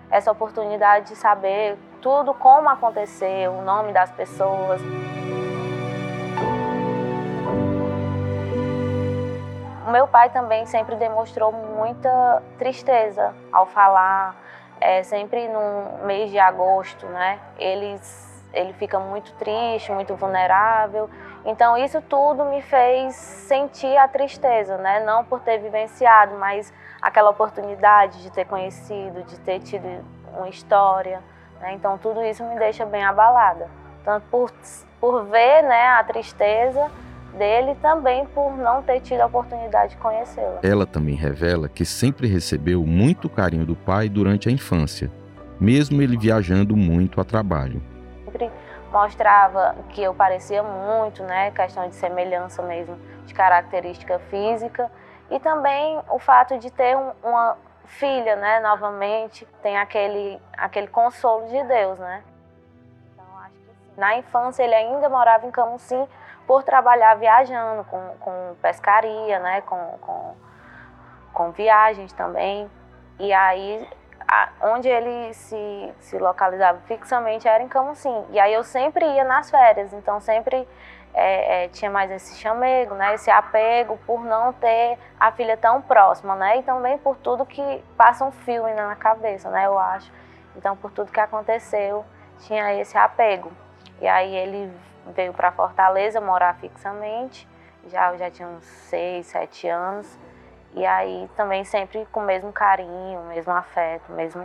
essa 0.10 0.32
oportunidade 0.32 1.10
de 1.10 1.16
saber 1.16 1.78
tudo 2.04 2.34
como 2.34 2.70
aconteceu, 2.70 3.54
o 3.54 3.62
nome 3.62 3.94
das 3.94 4.12
pessoas. 4.12 4.82
O 9.88 9.90
meu 9.90 10.06
pai 10.08 10.30
também 10.30 10.66
sempre 10.66 10.98
demonstrou 10.98 11.54
muita 11.54 12.44
tristeza 12.58 13.34
ao 13.54 13.66
falar, 13.66 14.36
é, 14.82 15.02
sempre 15.04 15.48
no 15.48 16.06
mês 16.06 16.30
de 16.30 16.38
agosto, 16.38 17.06
né? 17.06 17.40
Ele, 17.58 17.98
ele 18.52 18.74
fica 18.74 19.00
muito 19.00 19.32
triste, 19.36 19.90
muito 19.94 20.14
vulnerável. 20.14 21.10
Então 21.46 21.78
isso 21.78 22.02
tudo 22.02 22.44
me 22.46 22.62
fez 22.62 23.16
sentir 23.16 23.96
a 23.96 24.10
tristeza, 24.10 24.78
né? 24.78 25.00
Não 25.06 25.24
por 25.24 25.40
ter 25.40 25.58
vivenciado, 25.60 26.36
mas 26.36 26.74
aquela 27.02 27.30
oportunidade 27.30 28.22
de 28.22 28.30
ter 28.30 28.44
conhecido, 28.44 29.24
de 29.24 29.40
ter 29.40 29.60
tido 29.62 30.04
uma 30.36 30.50
história. 30.50 31.22
Né? 31.64 31.74
Então 31.76 31.98
tudo 31.98 32.22
isso 32.22 32.44
me 32.44 32.60
deixa 32.60 32.86
bem 32.86 33.04
abalada. 33.04 33.70
Tanto 34.04 34.26
por, 34.30 34.52
por 35.00 35.24
ver 35.24 35.64
né, 35.64 35.88
a 35.88 36.04
tristeza 36.04 36.92
dele 37.38 37.74
também 37.82 38.26
por 38.28 38.56
não 38.58 38.84
ter 38.84 39.00
tido 39.00 39.22
a 39.22 39.26
oportunidade 39.26 39.92
de 39.92 39.98
conhecê-la. 39.98 40.60
Ela 40.62 40.86
também 40.86 41.16
revela 41.16 41.70
que 41.70 41.86
sempre 41.86 42.28
recebeu 42.28 42.86
muito 42.86 43.30
carinho 43.30 43.66
do 43.66 43.78
pai 43.78 44.10
durante 44.10 44.50
a 44.50 44.52
infância, 44.52 45.10
mesmo 45.58 46.02
ele 46.02 46.18
viajando 46.18 46.76
muito 46.76 47.22
a 47.22 47.24
trabalho. 47.24 47.82
Sempre 48.26 48.52
mostrava 48.92 49.76
que 49.90 50.04
eu 50.04 50.14
parecia 50.14 50.62
muito, 50.62 51.24
né, 51.24 51.50
questão 51.52 51.88
de 51.88 51.96
semelhança 51.96 52.62
mesmo, 52.62 52.98
de 53.26 53.34
característica 53.34 54.20
física, 54.30 54.92
e 55.32 55.40
também 55.40 56.00
o 56.12 56.20
fato 56.20 56.60
de 56.60 56.70
ter 56.70 56.96
um, 56.96 57.12
uma 57.24 57.58
filha, 57.86 58.36
né, 58.36 58.60
novamente, 58.60 59.46
tem 59.62 59.78
aquele, 59.78 60.42
aquele 60.58 60.88
consolo 60.88 61.48
de 61.48 61.64
Deus, 61.64 62.00
né? 62.00 62.24
Então, 63.14 63.26
acho 63.40 63.54
que 63.54 63.72
sim. 63.72 64.00
Na 64.00 64.18
infância, 64.18 64.64
ele 64.64 64.76
ainda 64.76 65.10
morava 65.10 65.46
em 65.46 65.52
Camusim 65.52 66.08
por 66.48 66.64
trabalhar 66.64 67.16
viajando, 67.16 67.84
com, 67.86 68.16
com 68.20 68.56
pescaria, 68.62 69.40
né, 69.40 69.62
com, 69.62 69.98
com, 70.02 70.36
com 71.34 71.52
viagens 71.52 72.12
também. 72.14 72.70
E 73.20 73.32
aí, 73.32 73.88
a, 74.28 74.50
onde 74.62 74.90
ele 74.90 75.34
se, 75.34 75.94
se 76.00 76.18
localizava 76.18 76.80
fixamente 76.82 77.48
era 77.48 77.64
em 77.64 77.68
Camusim. 77.68 78.26
E 78.32 78.40
aí 78.40 78.54
eu 78.54 78.64
sempre 78.64 79.06
ia 79.06 79.24
nas 79.24 79.50
férias, 79.50 79.94
então 79.94 80.20
sempre 80.20 80.68
é, 81.14 81.66
é, 81.66 81.68
tinha 81.68 81.92
mais 81.92 82.10
esse 82.10 82.36
chamego, 82.40 82.96
né, 82.96 83.14
esse 83.14 83.30
apego 83.30 84.00
por 84.06 84.24
não 84.24 84.52
ter 84.52 84.98
a 85.20 85.32
filha 85.32 85.56
tão 85.56 85.82
próxima, 85.82 86.36
né, 86.36 86.60
e 86.60 86.64
também 86.64 86.98
por 86.98 87.16
tudo 87.18 87.46
que 87.46 87.84
passa 87.96 88.26
um 88.26 88.32
filme 88.32 88.74
na 88.74 88.96
cabeça, 88.96 89.50
né, 89.50 89.66
eu 89.68 89.78
acho. 89.78 90.12
Então, 90.56 90.76
por 90.76 90.92
tudo 90.92 91.12
que 91.12 91.20
aconteceu, 91.20 92.04
tinha 92.40 92.74
esse 92.80 92.98
apego. 92.98 93.52
E 94.02 94.08
aí 94.08 94.36
ele 94.36 94.72
veio 95.16 95.34
para 95.34 95.52
Fortaleza 95.52 96.20
morar 96.20 96.56
fixamente, 96.56 97.48
já 97.88 98.16
já 98.18 98.32
tinha 98.32 98.48
uns 98.48 98.64
seis, 98.64 99.28
sete 99.28 99.68
anos, 99.68 100.18
e 100.74 100.86
aí 100.86 101.30
também 101.36 101.64
sempre 101.64 102.08
com 102.12 102.22
o 102.22 102.26
mesmo 102.26 102.52
carinho, 102.52 103.20
o 103.20 103.28
mesmo 103.28 103.52
afeto, 103.52 104.12
o 104.12 104.16
mesmo. 104.16 104.44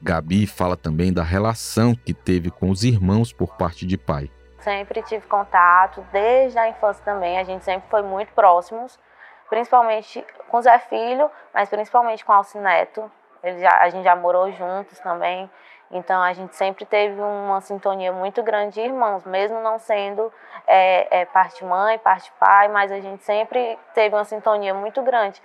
Gabi 0.00 0.46
fala 0.46 0.76
também 0.76 1.12
da 1.12 1.22
relação 1.22 1.94
que 1.94 2.14
teve 2.14 2.50
com 2.50 2.70
os 2.70 2.84
irmãos 2.84 3.32
por 3.32 3.56
parte 3.56 3.86
de 3.86 3.96
pai 3.96 4.30
sempre 4.66 5.00
tive 5.02 5.24
contato, 5.28 6.04
desde 6.10 6.58
a 6.58 6.66
infância 6.66 7.04
também, 7.04 7.38
a 7.38 7.44
gente 7.44 7.64
sempre 7.64 7.88
foi 7.88 8.02
muito 8.02 8.32
próximos, 8.32 8.98
principalmente 9.48 10.26
com 10.48 10.56
o 10.56 10.60
Zé 10.62 10.76
Filho, 10.80 11.30
mas 11.54 11.68
principalmente 11.68 12.24
com 12.24 12.32
o 12.32 12.34
Alcineto. 12.34 13.08
Ele 13.44 13.60
já, 13.60 13.78
a 13.78 13.88
gente 13.88 14.02
já 14.02 14.16
morou 14.16 14.50
juntos 14.50 14.98
também. 14.98 15.48
Então 15.88 16.20
a 16.20 16.32
gente 16.32 16.56
sempre 16.56 16.84
teve 16.84 17.20
uma 17.20 17.60
sintonia 17.60 18.12
muito 18.12 18.42
grande 18.42 18.74
de 18.74 18.80
irmãos, 18.80 19.24
mesmo 19.24 19.60
não 19.60 19.78
sendo 19.78 20.32
é, 20.66 21.20
é, 21.20 21.24
parte 21.26 21.64
mãe, 21.64 21.96
parte 22.00 22.32
pai, 22.40 22.66
mas 22.66 22.90
a 22.90 22.98
gente 22.98 23.22
sempre 23.22 23.78
teve 23.94 24.16
uma 24.16 24.24
sintonia 24.24 24.74
muito 24.74 25.00
grande. 25.00 25.40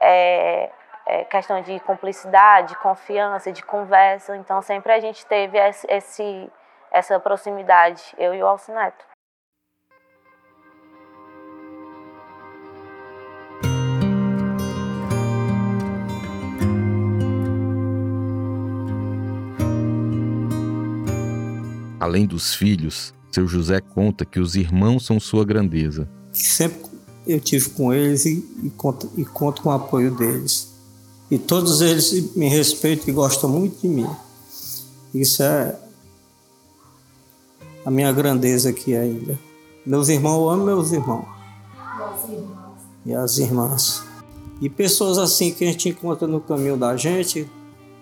É, 0.00 0.70
é 1.06 1.22
questão 1.22 1.60
de 1.60 1.78
cumplicidade, 1.78 2.70
de 2.70 2.76
confiança, 2.78 3.52
de 3.52 3.62
conversa. 3.62 4.36
Então 4.36 4.60
sempre 4.60 4.92
a 4.92 4.98
gente 4.98 5.24
teve 5.24 5.56
esse, 5.56 5.86
esse 5.88 6.52
essa 6.90 7.18
proximidade, 7.20 8.02
eu 8.18 8.34
e 8.34 8.42
o 8.42 8.46
Alcineto. 8.46 9.04
Além 21.98 22.26
dos 22.26 22.54
filhos, 22.54 23.12
seu 23.32 23.46
José 23.46 23.80
conta 23.80 24.24
que 24.24 24.38
os 24.38 24.54
irmãos 24.54 25.04
são 25.04 25.18
sua 25.18 25.44
grandeza. 25.44 26.08
Sempre 26.32 26.86
eu 27.26 27.40
tive 27.40 27.70
com 27.70 27.92
eles 27.92 28.24
e, 28.24 28.48
e, 28.62 28.70
conto, 28.70 29.10
e 29.16 29.24
conto 29.24 29.62
com 29.62 29.70
o 29.70 29.72
apoio 29.72 30.14
deles. 30.14 30.72
E 31.30 31.36
todos 31.36 31.80
eles 31.80 32.34
me 32.36 32.48
respeitam 32.48 33.08
e 33.08 33.12
gostam 33.12 33.50
muito 33.50 33.80
de 33.80 33.88
mim. 33.88 34.08
Isso 35.12 35.42
é 35.42 35.76
a 37.86 37.90
minha 37.90 38.10
grandeza 38.10 38.70
aqui 38.70 38.96
ainda. 38.96 39.38
Meus 39.86 40.08
irmãos, 40.08 40.40
eu 40.40 40.50
amo 40.50 40.64
meus 40.64 40.90
irmãos. 40.90 41.24
E 43.04 43.14
as 43.14 43.38
irmãs. 43.38 44.02
E 44.60 44.68
pessoas 44.68 45.18
assim 45.18 45.52
que 45.52 45.62
a 45.62 45.68
gente 45.68 45.90
encontra 45.90 46.26
no 46.26 46.40
caminho 46.40 46.76
da 46.76 46.96
gente, 46.96 47.48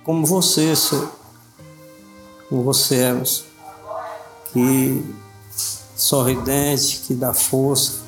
como 0.02 0.24
você, 0.24 0.74
senhor. 0.74 1.12
Como 2.48 2.62
você 2.62 2.94
é, 2.96 3.22
que 4.52 5.04
sorridente, 5.94 7.00
que 7.00 7.12
dá 7.12 7.34
força. 7.34 8.04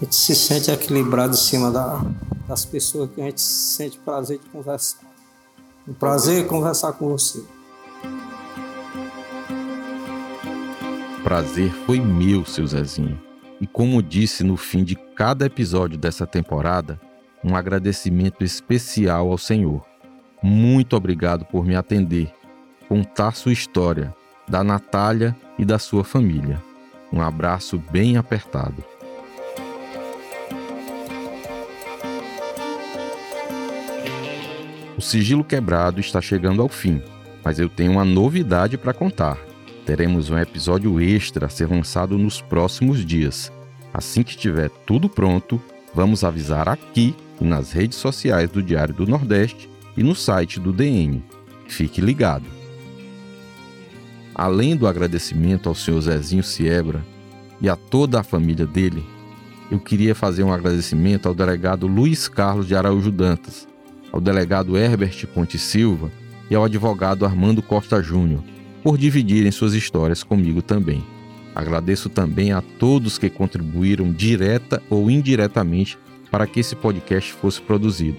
A 0.00 0.04
gente 0.04 0.14
se 0.14 0.36
sente 0.36 0.70
equilibrado 0.70 1.34
em 1.34 1.38
cima 1.38 1.72
da, 1.72 2.00
das 2.46 2.64
pessoas 2.64 3.10
que 3.12 3.20
a 3.20 3.24
gente 3.24 3.40
sente 3.40 3.98
prazer 3.98 4.38
de 4.38 4.48
conversar. 4.50 5.00
Um 5.88 5.94
prazer 5.94 6.46
conversar 6.46 6.92
com 6.92 7.08
você. 7.08 7.42
Prazer 11.30 11.70
foi 11.86 12.00
meu, 12.00 12.44
seu 12.44 12.66
Zezinho. 12.66 13.16
E 13.60 13.64
como 13.64 14.02
disse 14.02 14.42
no 14.42 14.56
fim 14.56 14.82
de 14.82 14.96
cada 14.96 15.46
episódio 15.46 15.96
dessa 15.96 16.26
temporada, 16.26 17.00
um 17.44 17.54
agradecimento 17.54 18.42
especial 18.42 19.30
ao 19.30 19.38
Senhor. 19.38 19.86
Muito 20.42 20.96
obrigado 20.96 21.44
por 21.44 21.64
me 21.64 21.76
atender, 21.76 22.34
contar 22.88 23.36
sua 23.36 23.52
história 23.52 24.12
da 24.48 24.64
Natália 24.64 25.36
e 25.56 25.64
da 25.64 25.78
sua 25.78 26.02
família. 26.02 26.60
Um 27.12 27.22
abraço 27.22 27.80
bem 27.92 28.16
apertado. 28.16 28.82
O 34.98 35.00
sigilo 35.00 35.44
quebrado 35.44 36.00
está 36.00 36.20
chegando 36.20 36.60
ao 36.60 36.68
fim, 36.68 37.00
mas 37.44 37.60
eu 37.60 37.68
tenho 37.68 37.92
uma 37.92 38.04
novidade 38.04 38.76
para 38.76 38.92
contar. 38.92 39.49
Teremos 39.90 40.30
um 40.30 40.38
episódio 40.38 41.00
extra 41.00 41.46
a 41.46 41.48
ser 41.48 41.68
lançado 41.68 42.16
nos 42.16 42.40
próximos 42.40 43.04
dias. 43.04 43.50
Assim 43.92 44.22
que 44.22 44.30
estiver 44.30 44.70
tudo 44.86 45.08
pronto, 45.08 45.60
vamos 45.92 46.22
avisar 46.22 46.68
aqui 46.68 47.12
e 47.40 47.44
nas 47.44 47.72
redes 47.72 47.98
sociais 47.98 48.48
do 48.48 48.62
Diário 48.62 48.94
do 48.94 49.04
Nordeste 49.04 49.68
e 49.96 50.04
no 50.04 50.14
site 50.14 50.60
do 50.60 50.72
DN. 50.72 51.24
Fique 51.66 52.00
ligado. 52.00 52.44
Além 54.32 54.76
do 54.76 54.86
agradecimento 54.86 55.68
ao 55.68 55.74
senhor 55.74 56.00
Zezinho 56.02 56.44
Siebra 56.44 57.04
e 57.60 57.68
a 57.68 57.74
toda 57.74 58.20
a 58.20 58.22
família 58.22 58.66
dele, 58.66 59.04
eu 59.72 59.80
queria 59.80 60.14
fazer 60.14 60.44
um 60.44 60.52
agradecimento 60.52 61.26
ao 61.26 61.34
delegado 61.34 61.88
Luiz 61.88 62.28
Carlos 62.28 62.68
de 62.68 62.76
Araújo 62.76 63.10
Dantas, 63.10 63.66
ao 64.12 64.20
delegado 64.20 64.76
Herbert 64.76 65.26
Ponte 65.34 65.58
Silva 65.58 66.12
e 66.48 66.54
ao 66.54 66.62
advogado 66.62 67.26
Armando 67.26 67.60
Costa 67.60 68.00
Júnior 68.00 68.44
por 68.82 68.98
dividirem 68.98 69.50
suas 69.50 69.74
histórias 69.74 70.22
comigo 70.22 70.62
também. 70.62 71.04
Agradeço 71.54 72.08
também 72.08 72.52
a 72.52 72.60
todos 72.60 73.18
que 73.18 73.28
contribuíram 73.28 74.12
direta 74.12 74.82
ou 74.88 75.10
indiretamente 75.10 75.98
para 76.30 76.46
que 76.46 76.60
esse 76.60 76.76
podcast 76.76 77.32
fosse 77.32 77.60
produzido. 77.60 78.16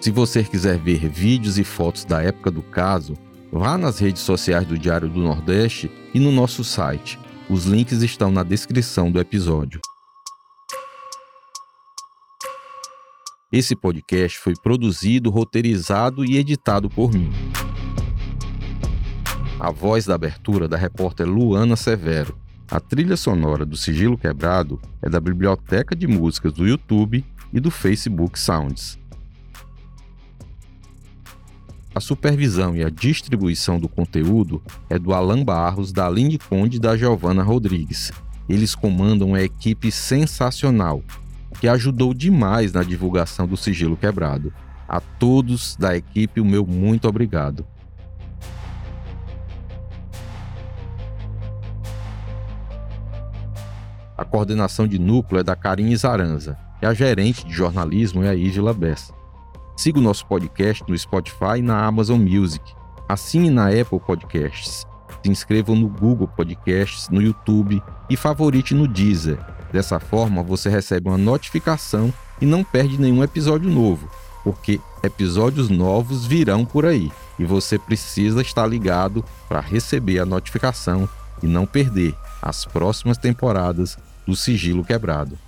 Se 0.00 0.10
você 0.10 0.44
quiser 0.44 0.78
ver 0.78 1.08
vídeos 1.08 1.58
e 1.58 1.64
fotos 1.64 2.04
da 2.04 2.22
época 2.22 2.50
do 2.50 2.62
caso, 2.62 3.14
Vá 3.50 3.78
nas 3.78 3.98
redes 3.98 4.22
sociais 4.22 4.66
do 4.66 4.78
Diário 4.78 5.08
do 5.08 5.20
Nordeste 5.20 5.90
e 6.12 6.20
no 6.20 6.30
nosso 6.30 6.62
site. 6.62 7.18
Os 7.48 7.64
links 7.64 8.02
estão 8.02 8.30
na 8.30 8.42
descrição 8.42 9.10
do 9.10 9.18
episódio. 9.18 9.80
Esse 13.50 13.74
podcast 13.74 14.38
foi 14.38 14.52
produzido, 14.62 15.30
roteirizado 15.30 16.22
e 16.22 16.36
editado 16.36 16.90
por 16.90 17.10
mim. 17.10 17.30
A 19.60 19.72
voz 19.72 20.06
da 20.06 20.14
abertura 20.14 20.68
da 20.68 20.76
repórter 20.76 21.26
Luana 21.26 21.74
Severo. 21.74 22.38
A 22.70 22.78
trilha 22.78 23.16
sonora 23.16 23.66
do 23.66 23.76
Sigilo 23.76 24.16
Quebrado 24.16 24.80
é 25.02 25.10
da 25.10 25.18
Biblioteca 25.18 25.96
de 25.96 26.06
Músicas 26.06 26.52
do 26.52 26.64
YouTube 26.64 27.24
e 27.52 27.58
do 27.58 27.68
Facebook 27.68 28.38
Sounds. 28.38 29.00
A 31.92 31.98
supervisão 31.98 32.76
e 32.76 32.84
a 32.84 32.88
distribuição 32.88 33.80
do 33.80 33.88
conteúdo 33.88 34.62
é 34.88 34.96
do 34.96 35.12
Alan 35.12 35.42
Barros, 35.42 35.92
da 35.92 36.06
Aline 36.06 36.38
Conde 36.38 36.76
e 36.76 36.80
da 36.80 36.96
Giovana 36.96 37.42
Rodrigues. 37.42 38.12
Eles 38.48 38.76
comandam 38.76 39.30
uma 39.30 39.42
equipe 39.42 39.90
sensacional, 39.90 41.02
que 41.60 41.66
ajudou 41.66 42.14
demais 42.14 42.72
na 42.72 42.84
divulgação 42.84 43.44
do 43.44 43.56
Sigilo 43.56 43.96
Quebrado. 43.96 44.52
A 44.88 45.00
todos 45.00 45.74
da 45.74 45.96
equipe, 45.96 46.40
o 46.40 46.44
meu 46.44 46.64
muito 46.64 47.08
obrigado. 47.08 47.66
A 54.18 54.24
coordenação 54.24 54.88
de 54.88 54.98
núcleo 54.98 55.38
é 55.38 55.44
da 55.44 55.54
Karine 55.54 55.96
Zaranza 55.96 56.58
e 56.82 56.86
a 56.86 56.92
gerente 56.92 57.46
de 57.46 57.52
jornalismo 57.52 58.24
é 58.24 58.28
a 58.28 58.34
Isla 58.34 58.74
Bessa. 58.74 59.14
Siga 59.76 60.00
o 60.00 60.02
nosso 60.02 60.26
podcast 60.26 60.82
no 60.88 60.98
Spotify 60.98 61.58
e 61.58 61.62
na 61.62 61.84
Amazon 61.84 62.20
Music. 62.20 62.74
Assine 63.08 63.48
na 63.48 63.68
Apple 63.68 64.00
Podcasts. 64.00 64.84
Se 65.22 65.30
inscreva 65.30 65.72
no 65.72 65.88
Google 65.88 66.26
Podcasts, 66.26 67.08
no 67.08 67.22
YouTube 67.22 67.80
e 68.10 68.16
favorite 68.16 68.74
no 68.74 68.88
Deezer. 68.88 69.38
Dessa 69.72 70.00
forma, 70.00 70.42
você 70.42 70.68
recebe 70.68 71.08
uma 71.08 71.16
notificação 71.16 72.12
e 72.40 72.46
não 72.46 72.64
perde 72.64 73.00
nenhum 73.00 73.22
episódio 73.22 73.70
novo, 73.70 74.10
porque 74.42 74.80
episódios 75.00 75.68
novos 75.68 76.26
virão 76.26 76.64
por 76.64 76.84
aí 76.84 77.12
e 77.38 77.44
você 77.44 77.78
precisa 77.78 78.42
estar 78.42 78.66
ligado 78.66 79.24
para 79.48 79.60
receber 79.60 80.18
a 80.18 80.26
notificação 80.26 81.08
e 81.40 81.46
não 81.46 81.64
perder 81.64 82.16
as 82.42 82.64
próximas 82.64 83.16
temporadas 83.16 83.96
do 84.28 84.36
Sigilo 84.36 84.84
Quebrado. 84.84 85.38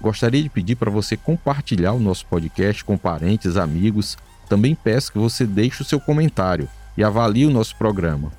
Gostaria 0.00 0.42
de 0.42 0.48
pedir 0.48 0.74
para 0.74 0.90
você 0.90 1.16
compartilhar 1.16 1.92
o 1.92 2.00
nosso 2.00 2.26
podcast 2.26 2.84
com 2.84 2.98
parentes, 2.98 3.56
amigos. 3.56 4.18
Também 4.48 4.74
peço 4.74 5.12
que 5.12 5.18
você 5.18 5.46
deixe 5.46 5.82
o 5.82 5.84
seu 5.84 6.00
comentário 6.00 6.68
e 6.96 7.04
avalie 7.04 7.46
o 7.46 7.50
nosso 7.50 7.76
programa. 7.76 8.32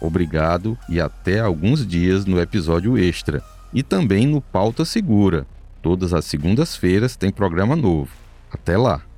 Obrigado 0.00 0.78
e 0.88 0.98
até 0.98 1.40
alguns 1.40 1.86
dias 1.86 2.24
no 2.24 2.40
episódio 2.40 2.96
extra 2.96 3.42
e 3.70 3.82
também 3.82 4.26
no 4.26 4.40
Pauta 4.40 4.82
Segura. 4.82 5.46
Todas 5.82 6.14
as 6.14 6.24
segundas-feiras 6.24 7.14
tem 7.14 7.30
programa 7.30 7.76
novo. 7.76 8.10
Até 8.50 8.78
lá! 8.78 9.11